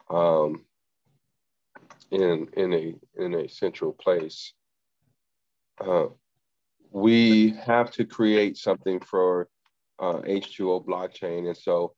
[0.09, 0.65] um
[2.11, 4.53] in in a in a central place
[5.81, 6.07] uh,
[6.91, 9.49] we have to create something for
[9.99, 11.47] uh, H2O blockchain.
[11.47, 11.93] And so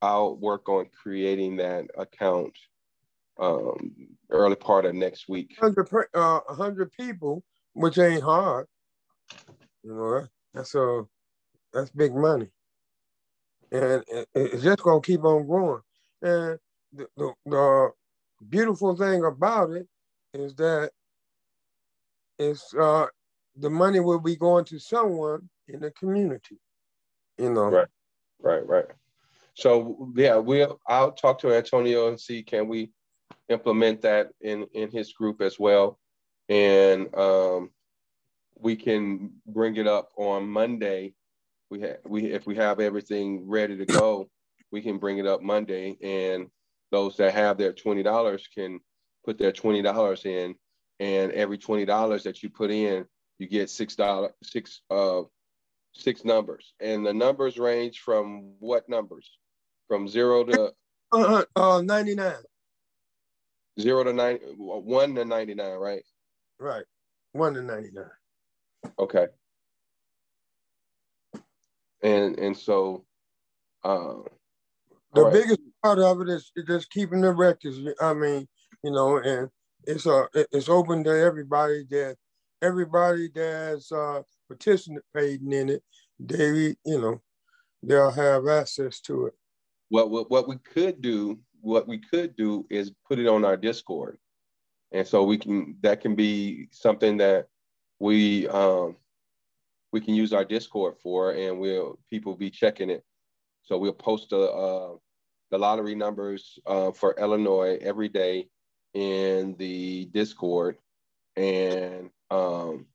[0.00, 2.56] I'll work on creating that account
[3.40, 3.94] um,
[4.30, 5.54] early part of next week.
[5.58, 7.44] 100, uh, 100 people,
[7.74, 8.66] which ain't hard.
[9.84, 11.04] You know, that's a
[11.72, 12.48] that's big money,
[13.70, 15.80] and it- it's just gonna keep on growing.
[16.22, 16.58] And
[16.92, 17.90] the, the, the
[18.48, 19.86] beautiful thing about it
[20.34, 20.90] is that
[22.38, 23.06] it's uh,
[23.56, 26.58] the money will be going to someone in the community.
[27.36, 27.88] You know, Right.
[28.40, 28.86] Right, right.
[29.54, 32.92] So yeah, we'll I'll talk to Antonio and see can we
[33.48, 35.98] implement that in in his group as well,
[36.48, 37.70] and um,
[38.56, 41.14] we can bring it up on Monday.
[41.70, 44.30] We have we if we have everything ready to go,
[44.70, 46.48] we can bring it up Monday, and
[46.90, 48.80] those that have their twenty dollars can
[49.24, 50.54] put their twenty dollars in,
[51.00, 53.04] and every twenty dollars that you put in,
[53.38, 55.22] you get six dollar six uh
[55.94, 59.38] six numbers, and the numbers range from what numbers?
[59.88, 60.72] From zero to
[61.12, 62.34] uh, uh, 99,
[63.80, 66.02] zero to nine, one to ninety nine, right?
[66.58, 66.84] right?
[67.32, 68.04] One to 99.
[68.98, 69.26] Okay.
[72.02, 73.04] And and so,
[73.84, 74.24] um,
[75.14, 75.32] The right.
[75.32, 77.78] biggest part of it is just keeping the records.
[78.00, 78.46] I mean,
[78.84, 79.48] you know, and
[79.84, 82.16] it's uh it's open to everybody that
[82.62, 85.82] everybody that's uh participating in it,
[86.20, 87.20] they you know,
[87.82, 89.34] they'll have access to it.
[89.88, 93.56] what, what what we could do, what we could do is put it on our
[93.56, 94.18] Discord,
[94.92, 97.48] and so we can that can be something that
[97.98, 98.96] we um
[99.92, 103.04] we can use our Discord for, and we'll people be checking it.
[103.68, 104.96] So we'll post the uh,
[105.50, 108.48] the lottery numbers uh, for Illinois every day
[108.94, 110.78] in the Discord,
[111.36, 112.86] and um,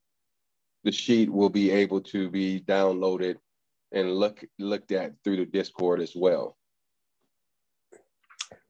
[0.84, 3.36] the sheet will be able to be downloaded
[3.91, 6.57] and look looked at through the Discord as well.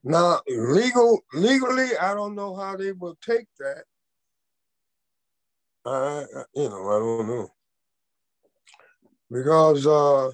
[0.03, 3.85] Now, legal legally, I don't know how they will take that.
[5.85, 7.49] I, you know, I don't know
[9.31, 10.31] because uh,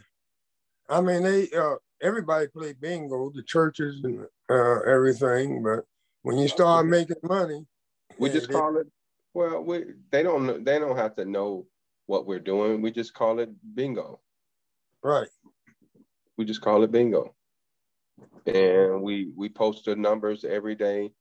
[0.89, 5.63] I mean, they uh, everybody play bingo, the churches and uh, everything.
[5.63, 5.85] But
[6.23, 7.65] when you start making money,
[8.17, 8.87] we just call it.
[9.33, 11.67] Well, we they don't they don't have to know
[12.07, 12.81] what we're doing.
[12.81, 14.19] We just call it bingo.
[15.03, 15.29] Right.
[16.37, 17.35] We just call it bingo,
[18.45, 21.11] and we we post the numbers every day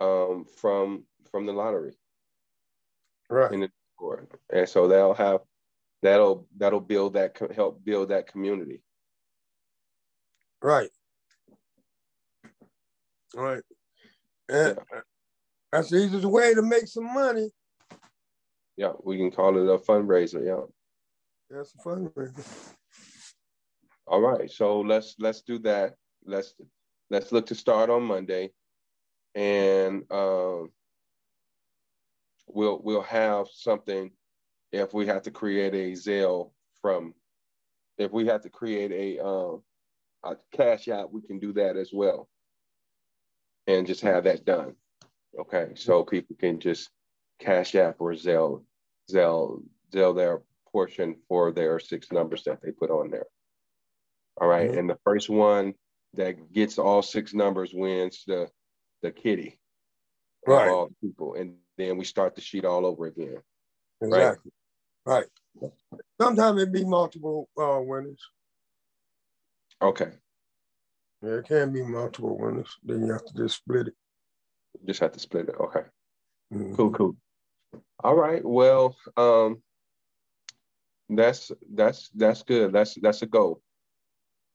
[0.00, 1.94] um, from from the lottery.
[3.28, 3.52] Right.
[3.52, 3.70] In the
[4.52, 5.40] and so they'll have
[6.02, 8.82] that'll that'll build that help build that community.
[10.62, 10.90] Right.
[13.34, 13.62] Right.
[14.48, 15.00] And yeah.
[15.72, 17.50] that's the easiest way to make some money.
[18.76, 20.44] Yeah, we can call it a fundraiser.
[20.44, 20.66] Yeah.
[21.48, 22.74] That's a fundraiser.
[24.06, 24.50] All right.
[24.50, 25.94] So let's let's do that.
[26.24, 26.54] Let's
[27.10, 28.50] let's look to start on Monday.
[29.34, 30.70] And um
[32.48, 34.10] we'll we'll have something
[34.72, 36.50] if we have to create a Zelle
[36.82, 37.14] from
[37.98, 39.62] if we have to create a um
[40.24, 42.28] a cash out, we can do that as well.
[43.66, 44.74] And just have that done.
[45.38, 45.72] Okay.
[45.76, 46.90] So people can just
[47.38, 48.64] cash app or Zelle,
[49.10, 49.62] Zelle,
[49.92, 50.42] Zelle their
[50.72, 53.26] portion for their six numbers that they put on there.
[54.40, 54.70] All right?
[54.70, 54.78] mm-hmm.
[54.78, 55.74] And the first one
[56.14, 58.48] that gets all six numbers wins the
[59.02, 59.58] the kitty.
[60.46, 60.68] Right.
[60.68, 61.34] All people.
[61.34, 63.38] And then we start the sheet all over again.
[64.02, 64.52] Exactly.
[65.06, 65.24] Right.
[65.60, 65.70] right.
[66.20, 68.20] Sometimes it be multiple uh, winners.
[69.82, 70.10] Okay.
[71.22, 72.76] Yeah, it can be multiple winners.
[72.82, 73.94] Then you have to just split it.
[74.86, 75.54] Just have to split it.
[75.58, 75.82] Okay.
[76.52, 76.74] Mm-hmm.
[76.74, 77.16] Cool, cool.
[78.02, 78.44] All right.
[78.44, 79.62] Well, um,
[81.08, 82.72] that's that's that's good.
[82.72, 83.60] That's that's a goal.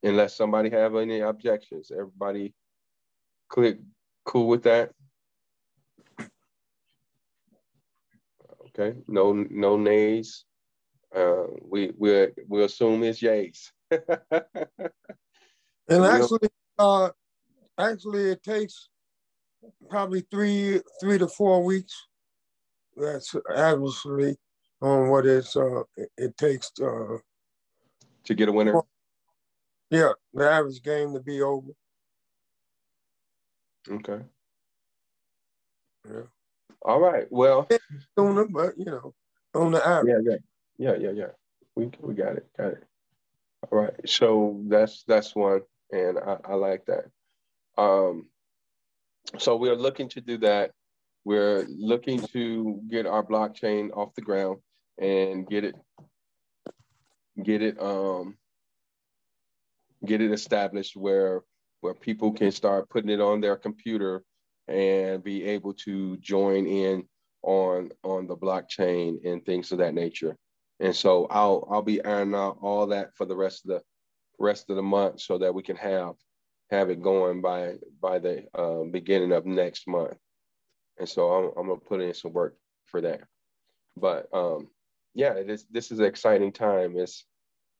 [0.03, 2.53] Unless somebody have any objections, everybody
[3.49, 3.79] click
[4.23, 4.91] cool with that.
[8.67, 8.97] Okay.
[9.07, 10.45] No no nays.
[11.15, 13.71] Uh, we we we assume it's yays.
[15.87, 17.09] and actually, uh,
[17.77, 18.89] actually, it takes
[19.89, 22.07] probably three three to four weeks.
[22.95, 24.37] That's obviously
[24.81, 25.83] on what it's uh
[26.17, 27.17] it takes uh,
[28.23, 28.81] to get a winner.
[29.89, 31.71] Yeah, the average game to be over.
[33.89, 34.21] Okay.
[36.09, 36.21] Yeah.
[36.81, 37.27] All right.
[37.29, 37.67] Well,
[38.17, 39.13] sooner, but you know,
[39.53, 40.23] on the average.
[40.25, 40.37] Yeah,
[40.77, 41.31] yeah, yeah, yeah, yeah.
[41.75, 42.83] We we got it, got it.
[43.71, 44.09] All right.
[44.09, 45.61] So that's that's one,
[45.91, 47.05] and I, I like that.
[47.77, 48.27] Um,
[49.37, 50.71] so we're looking to do that.
[51.23, 54.59] We're looking to get our blockchain off the ground
[54.99, 55.75] and get it
[57.43, 58.37] get it um
[60.05, 61.41] get it established where
[61.81, 64.23] where people can start putting it on their computer
[64.67, 67.03] and be able to join in
[67.43, 70.35] on on the blockchain and things of that nature.
[70.79, 73.81] And so I'll I'll be ironing out all that for the rest of the
[74.39, 76.15] rest of the month so that we can have
[76.71, 80.17] have it going by by the uh, beginning of next month.
[80.99, 83.21] And so I'm, I'm gonna put in some work for that.
[83.97, 84.67] But um,
[85.13, 86.95] yeah, this this is an exciting time.
[86.97, 87.25] It's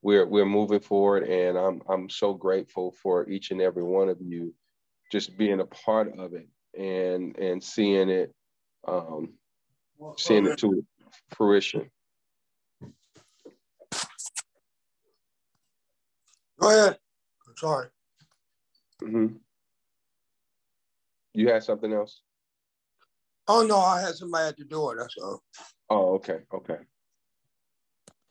[0.02, 4.18] we're we're moving forward, and I'm I'm so grateful for each and every one of
[4.22, 4.54] you
[5.12, 8.34] just being a part of it and and seeing it
[8.88, 9.34] um,
[10.18, 10.86] seeing it to
[11.36, 11.90] fruition.
[16.66, 16.98] Go ahead.
[17.48, 17.88] I'm sorry.
[19.04, 19.36] Mm-hmm.
[21.36, 22.22] You had something else?
[23.48, 24.96] Oh no, I had somebody at the door.
[24.98, 25.44] That's all.
[25.92, 26.80] Oh, okay, okay.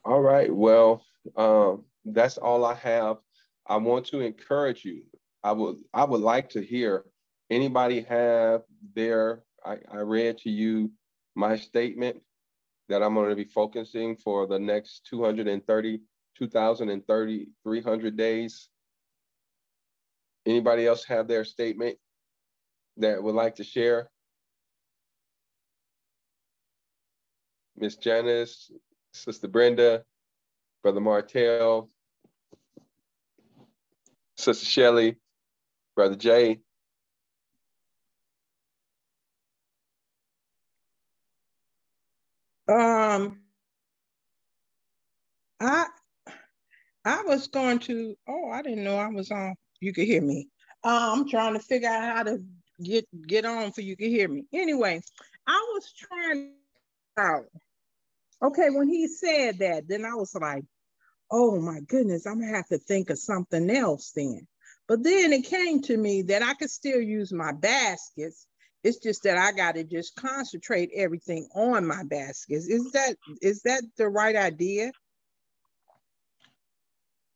[0.04, 0.52] All right.
[0.52, 1.04] Well,
[1.36, 3.18] um, that's all I have.
[3.68, 5.04] I want to encourage you.
[5.44, 7.04] I would I would like to hear
[7.50, 8.62] anybody have
[8.96, 10.90] their I, I read to you
[11.36, 12.16] my statement
[12.88, 16.00] that I'm going to be focusing for the next 230
[16.38, 18.68] 2030 300 days.
[20.46, 21.96] Anybody else have their statement
[22.98, 24.10] that would like to share?
[27.76, 28.70] Miss janice
[29.12, 30.04] sister brenda
[30.82, 31.88] brother martell
[34.36, 35.16] sister shelly
[35.96, 36.60] brother jay.
[42.68, 43.40] Um
[45.60, 45.86] i
[47.04, 49.54] I was going to, oh, I didn't know I was on.
[49.80, 50.48] You could hear me.
[50.82, 52.42] Uh, I'm trying to figure out how to
[52.82, 54.44] get get on so you can hear me.
[54.52, 55.00] Anyway,
[55.46, 56.52] I was trying
[57.18, 57.46] out.
[58.42, 60.64] Okay, when he said that, then I was like,
[61.30, 64.46] oh my goodness, I'm gonna have to think of something else then.
[64.86, 68.46] But then it came to me that I could still use my baskets.
[68.82, 72.66] It's just that I got to just concentrate everything on my baskets.
[72.68, 74.92] Is that is that the right idea?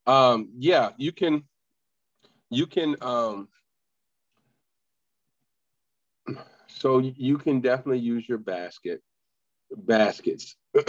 [0.08, 1.44] Um, yeah, you can,
[2.50, 3.48] you can, um,
[6.66, 9.02] so you can definitely use your basket,
[9.76, 10.56] baskets.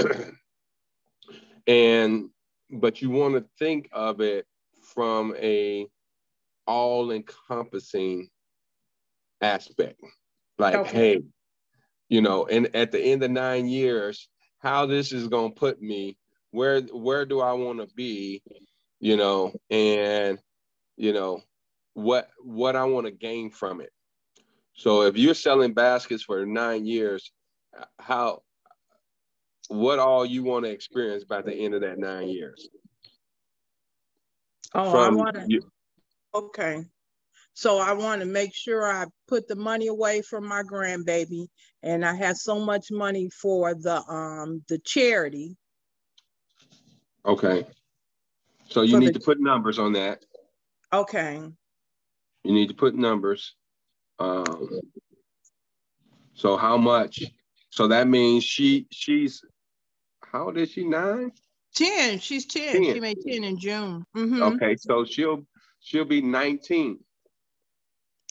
[1.67, 2.29] and,
[2.71, 4.45] but you want to think of it
[4.93, 5.85] from a
[6.65, 8.29] all encompassing
[9.41, 10.01] aspect.
[10.57, 10.97] Like, okay.
[10.97, 11.21] hey,
[12.07, 16.17] you know, and at the end of nine years, how this is gonna put me,
[16.51, 18.41] where where do I want to be,
[18.99, 20.39] you know, and
[20.97, 21.41] you know,
[21.93, 23.91] what what I want to gain from it.
[24.73, 27.31] So if you're selling baskets for nine years,
[27.99, 28.43] how
[29.67, 32.69] what all you want to experience by the end of that nine years?
[34.73, 35.61] Oh, From, I want to.
[36.33, 36.85] Okay.
[37.53, 41.47] So I want to make sure I put the money away for my grandbaby,
[41.83, 45.57] and I have so much money for the um the charity.
[47.25, 47.65] Okay.
[48.69, 50.23] So you need the, to put numbers on that.
[50.93, 51.41] Okay.
[52.43, 53.55] You need to put numbers.
[54.19, 54.81] Um,
[56.33, 57.23] so how much?
[57.71, 59.41] So that means she she's
[60.31, 60.83] how old is she?
[60.83, 61.31] Nine.
[61.75, 62.19] 10.
[62.19, 62.73] She's 10.
[62.73, 62.83] 10.
[62.83, 64.05] She made 10 in June.
[64.15, 64.41] Mm-hmm.
[64.41, 65.43] Okay, so she'll
[65.79, 66.99] she'll be 19.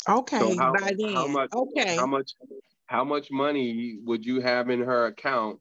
[0.09, 1.15] Okay, so how, by then.
[1.15, 1.97] How much, okay.
[1.97, 2.33] How much
[2.87, 5.61] how much money would you have in her account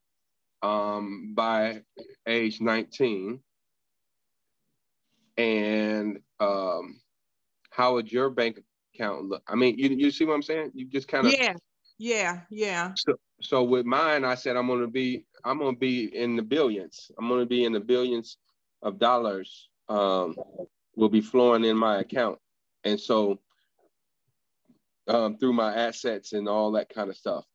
[0.61, 1.81] um, by
[2.27, 3.39] age 19?
[5.37, 6.99] And um,
[7.69, 8.59] how would your bank
[8.93, 9.43] account look?
[9.47, 10.71] I mean, you, you see what I'm saying?
[10.73, 11.53] You just kind of Yeah,
[11.97, 12.91] yeah, yeah.
[12.95, 17.11] So so with mine, I said I'm gonna be I'm gonna be in the billions.
[17.17, 18.37] I'm gonna be in the billions
[18.81, 20.35] of dollars um,
[20.95, 22.39] will be flowing in my account.
[22.83, 23.39] And so
[25.07, 27.45] um, through my assets and all that kind of stuff.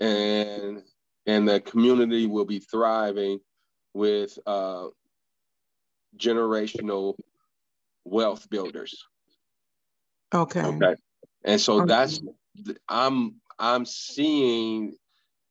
[0.00, 0.82] And
[1.26, 3.38] and the community will be thriving
[3.94, 4.86] with uh,
[6.16, 7.14] generational
[8.04, 9.06] wealth builders.
[10.34, 10.62] Okay.
[10.62, 10.94] Okay.
[11.44, 11.86] And so okay.
[11.86, 12.20] that's
[12.88, 14.94] I'm I'm seeing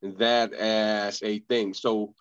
[0.01, 1.73] that as a thing.
[1.73, 2.13] So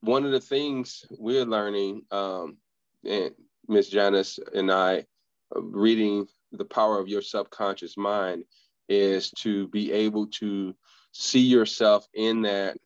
[0.00, 2.58] one of the things we're learning, um,
[3.04, 3.32] and
[3.66, 5.06] Miss Janice and I,
[5.54, 8.44] uh, reading the power of your subconscious mind
[8.88, 10.74] is to be able to
[11.12, 12.78] see yourself in that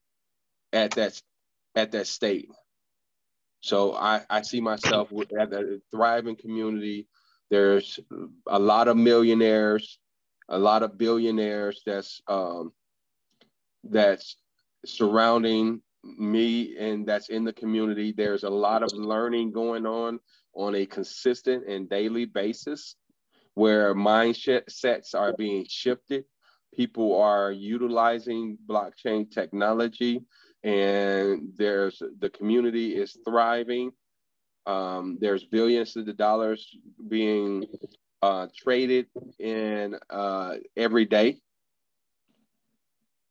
[0.73, 1.21] at that
[1.75, 2.49] at that state
[3.63, 7.09] so i i see myself at a thriving community
[7.51, 7.99] there's
[8.49, 9.99] a lot of millionaires
[10.51, 12.73] a lot of billionaires that's um
[13.85, 14.37] that's
[14.85, 20.19] surrounding me and that's in the community there's a lot of learning going on
[20.55, 22.97] on a consistent and daily basis
[23.55, 26.25] where mindsets are being shifted.
[26.75, 30.23] People are utilizing blockchain technology,
[30.65, 33.93] and there's the community is thriving.
[34.67, 36.77] Um, there's billions of the dollars
[37.09, 37.67] being
[38.23, 39.07] uh, traded
[39.39, 41.41] in uh, every day,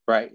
[0.07, 0.31] right?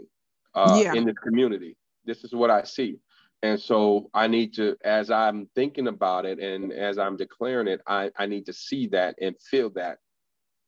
[0.55, 0.95] Uh, yeah.
[0.95, 1.77] In the community,
[2.07, 2.99] this is what I see.
[3.43, 7.83] And so I need to, as I'm thinking about it and as I'm declaring it,
[7.87, 9.99] I, I need to see that and feel that.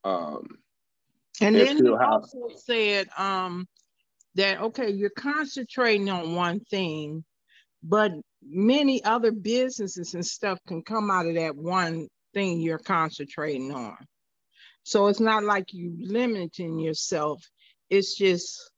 [0.04, 0.58] Um,
[1.40, 3.66] and, and then he how- also said um,
[4.34, 7.24] that, okay, you're concentrating on one thing,
[7.82, 13.72] but many other businesses and stuff can come out of that one thing you're concentrating
[13.72, 13.96] on.
[14.84, 17.42] So it's not like you limiting yourself.
[17.90, 18.70] It's just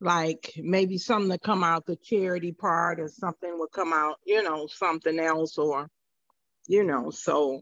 [0.00, 4.42] like maybe something to come out the charity part or something would come out, you
[4.42, 5.88] know, something else or,
[6.68, 7.60] you know, so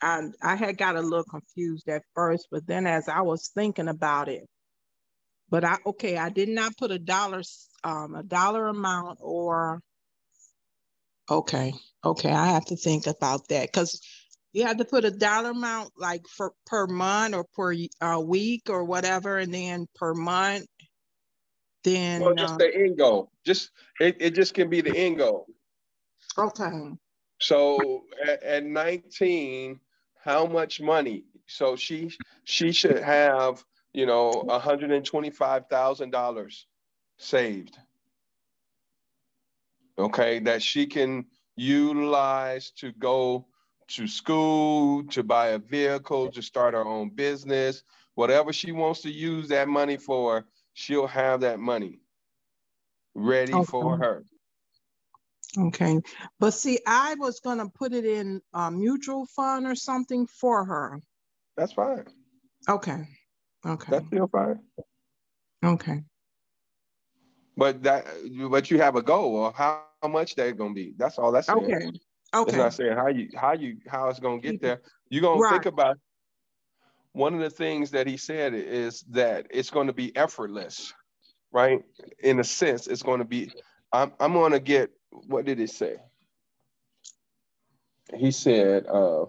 [0.00, 3.88] I, I had got a little confused at first, but then as I was thinking
[3.88, 4.44] about it,
[5.52, 7.42] but I, okay, I did not put a dollar,
[7.84, 9.82] um, a dollar amount or,
[11.30, 14.00] okay, okay, I have to think about that because
[14.54, 18.62] you have to put a dollar amount like for per month or per uh, week
[18.70, 20.66] or whatever, and then per month
[21.84, 23.30] then well, just uh, the end goal.
[23.44, 23.70] Just
[24.00, 25.46] it, it just can be the end goal.
[26.38, 26.70] Okay.
[27.40, 29.80] So at, at 19,
[30.24, 31.24] how much money?
[31.46, 32.10] So she
[32.44, 33.62] she should have,
[33.92, 36.64] you know, $125,000
[37.18, 37.76] saved.
[39.98, 43.46] Okay, that she can utilize to go
[43.88, 47.82] to school, to buy a vehicle, to start her own business,
[48.14, 52.00] whatever she wants to use that money for, she'll have that money
[53.14, 53.64] ready okay.
[53.64, 54.24] for her.
[55.58, 56.00] Okay.
[56.40, 60.64] But see, I was going to put it in a mutual fund or something for
[60.64, 61.02] her.
[61.56, 62.06] That's fine.
[62.66, 63.06] Okay.
[63.64, 63.90] Okay.
[63.90, 64.60] That's still fine.
[65.64, 66.02] Okay.
[67.56, 68.06] But that,
[68.50, 70.94] but you have a goal of how, how much they're going to be.
[70.96, 71.90] That's all that's okay.
[72.34, 72.56] Okay.
[72.56, 74.80] not saying how you how you how it's gonna get there.
[75.10, 75.98] You're gonna think about
[77.12, 80.92] one of the things that he said is that it's going to be effortless,
[81.52, 81.82] right?
[82.22, 83.52] In a sense, it's going to be.
[83.92, 84.90] I'm I'm going to get.
[85.10, 85.96] What did he say?
[88.14, 89.26] He said, uh,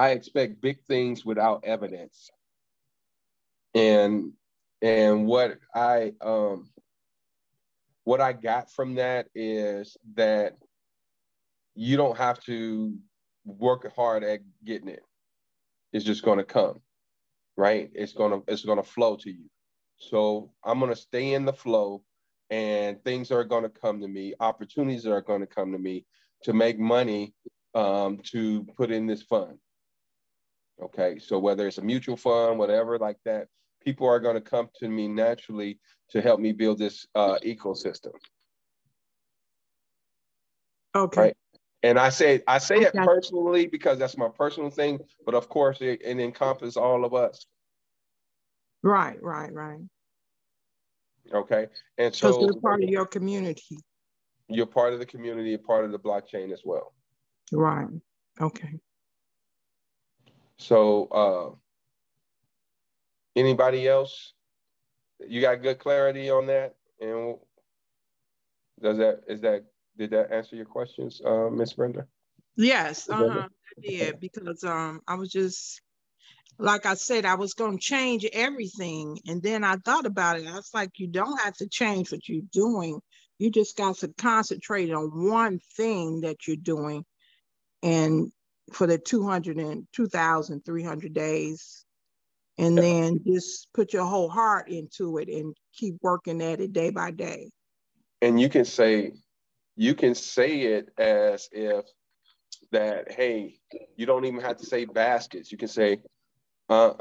[0.00, 2.30] "I expect big things without evidence,"
[3.74, 4.32] and
[4.80, 6.70] and what I um
[8.04, 10.56] what I got from that is that
[11.74, 12.96] you don't have to
[13.44, 15.04] work hard at getting it.
[15.92, 16.80] It's just going to come,
[17.58, 17.90] right?
[17.94, 19.50] It's going to it's to flow to you.
[19.98, 22.02] So I'm going to stay in the flow,
[22.48, 24.32] and things are going to come to me.
[24.40, 26.06] Opportunities are going to come to me
[26.44, 27.34] to make money
[27.74, 29.58] um, to put in this fund.
[30.82, 33.48] Okay, so whether it's a mutual fund, whatever like that,
[33.84, 35.78] people are going to come to me naturally
[36.10, 38.12] to help me build this uh, ecosystem.
[40.94, 41.20] Okay.
[41.20, 41.36] Right.
[41.82, 45.80] And I say I say it personally because that's my personal thing, but of course
[45.80, 47.46] it, it encompasses all of us.
[48.82, 49.80] Right, right, right.
[51.32, 51.68] Okay.
[51.96, 53.78] And so we're part of your community.
[54.48, 56.92] you're part of the community, part of the blockchain as well.
[57.52, 57.88] Right.
[58.40, 58.80] Okay.
[60.60, 61.56] So uh
[63.34, 64.34] anybody else?
[65.26, 66.76] You got good clarity on that?
[67.00, 67.36] And
[68.82, 69.64] does that is that
[69.96, 72.06] did that answer your questions, uh, Miss Brenda?
[72.56, 75.80] Yes, uh-huh, I did because um I was just
[76.58, 79.18] like I said, I was gonna change everything.
[79.26, 80.46] And then I thought about it.
[80.46, 83.00] I was like, you don't have to change what you're doing.
[83.38, 87.06] You just got to concentrate on one thing that you're doing.
[87.82, 88.30] And
[88.70, 91.84] for the 200 and 2,300 days,
[92.58, 92.82] and Yeah.
[92.82, 97.10] then just put your whole heart into it and keep working at it day by
[97.10, 97.50] day.
[98.22, 99.12] and you can say
[99.76, 101.84] you can say it as if
[102.70, 103.58] that hey
[103.96, 106.00] you don't even have to say baskets you can say
[106.68, 106.92] uh,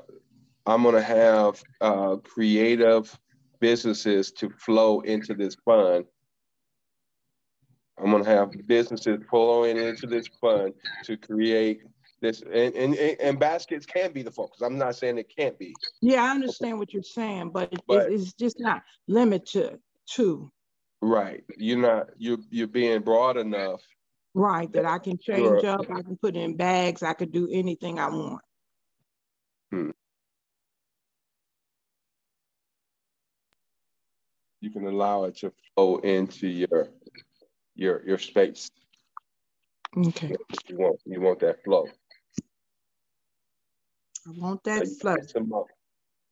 [0.66, 3.18] i'm going to have uh, creative
[3.60, 6.06] businesses to flow into this fund
[8.00, 10.74] i'm going to have businesses flowing into this fund
[11.04, 11.82] to create
[12.22, 14.62] this and, and and baskets can be the focus.
[14.62, 15.74] I'm not saying it can't be.
[16.02, 19.80] Yeah, I understand what you're saying, but, But- it's just not limited
[20.16, 20.52] to.
[21.02, 21.44] right.
[21.58, 23.82] You're not you're you're being broad enough.
[24.36, 28.00] Right, that I can change up, I can put in bags, I could do anything
[28.00, 28.42] I want.
[29.72, 29.90] Hmm.
[34.62, 36.90] you can allow it to flow into your
[37.80, 38.70] your your space.
[39.98, 40.36] Okay,
[40.70, 41.88] You want you want that flow.
[44.28, 45.16] I want that flow.
[45.16, 45.66] it's a mo-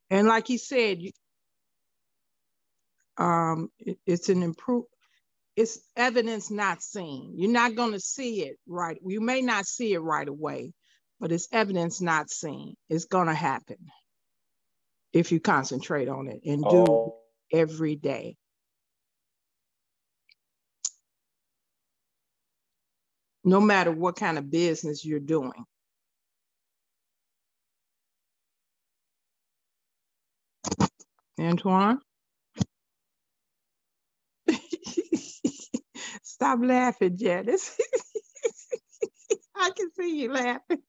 [0.09, 1.11] And like he said, you,
[3.17, 4.85] um, it- it's an improve,
[5.55, 7.33] it's evidence not seen.
[7.37, 8.99] You're not gonna see it right.
[9.03, 10.73] You may not see it right away,
[11.19, 12.75] but it's evidence not seen.
[12.89, 13.77] It's gonna happen
[15.13, 17.21] if you concentrate on it and do Oh,
[17.51, 18.37] every day.
[23.47, 25.65] No matter what kind of business you're doing.
[31.39, 32.01] Antoine?
[36.23, 37.79] Stop laughing, Janice.
[39.55, 40.81] I can see you laughing.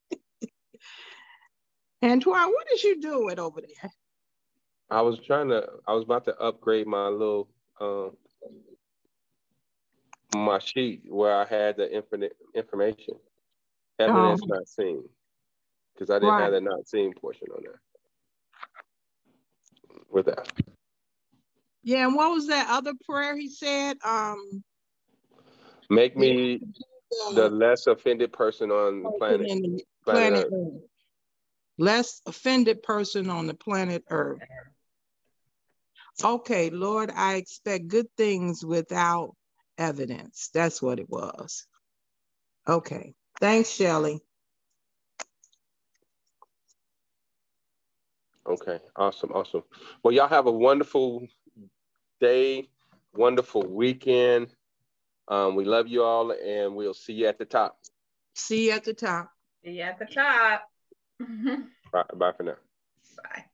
[2.02, 3.92] Antoine, what is you doing over there?
[4.90, 5.64] I was trying to.
[5.86, 7.48] I was about to upgrade my little
[7.80, 8.16] um
[10.34, 13.14] my sheet where I had the infinite information.
[13.98, 14.46] Evidence Oh.
[14.46, 15.08] not seen.
[15.94, 16.42] Because I didn't Right.
[16.42, 17.80] have the not seen portion on there.
[20.10, 20.52] With that.
[21.82, 23.98] Yeah, and what was that other prayer he said?
[24.04, 24.62] Um,
[25.90, 26.60] Make me
[27.34, 29.46] the less offended person on the planet.
[29.48, 30.82] planet planet Earth.
[31.78, 34.42] Less offended person on the planet Earth.
[36.22, 39.34] Okay, Lord, I expect good things without
[39.78, 40.50] evidence.
[40.52, 41.66] That's what it was.
[42.68, 44.20] Okay, thanks, Shelley.
[48.46, 49.62] Okay, awesome, awesome.
[50.02, 51.26] Well, y'all have a wonderful
[52.20, 52.68] day,
[53.14, 54.54] wonderful weekend.
[55.28, 57.78] Um, we love you all, and we'll see you at the top.
[58.34, 59.30] See you at the top.
[59.64, 60.62] See you at the top.
[61.92, 62.56] Bye, bye for now.
[63.22, 63.44] Bye.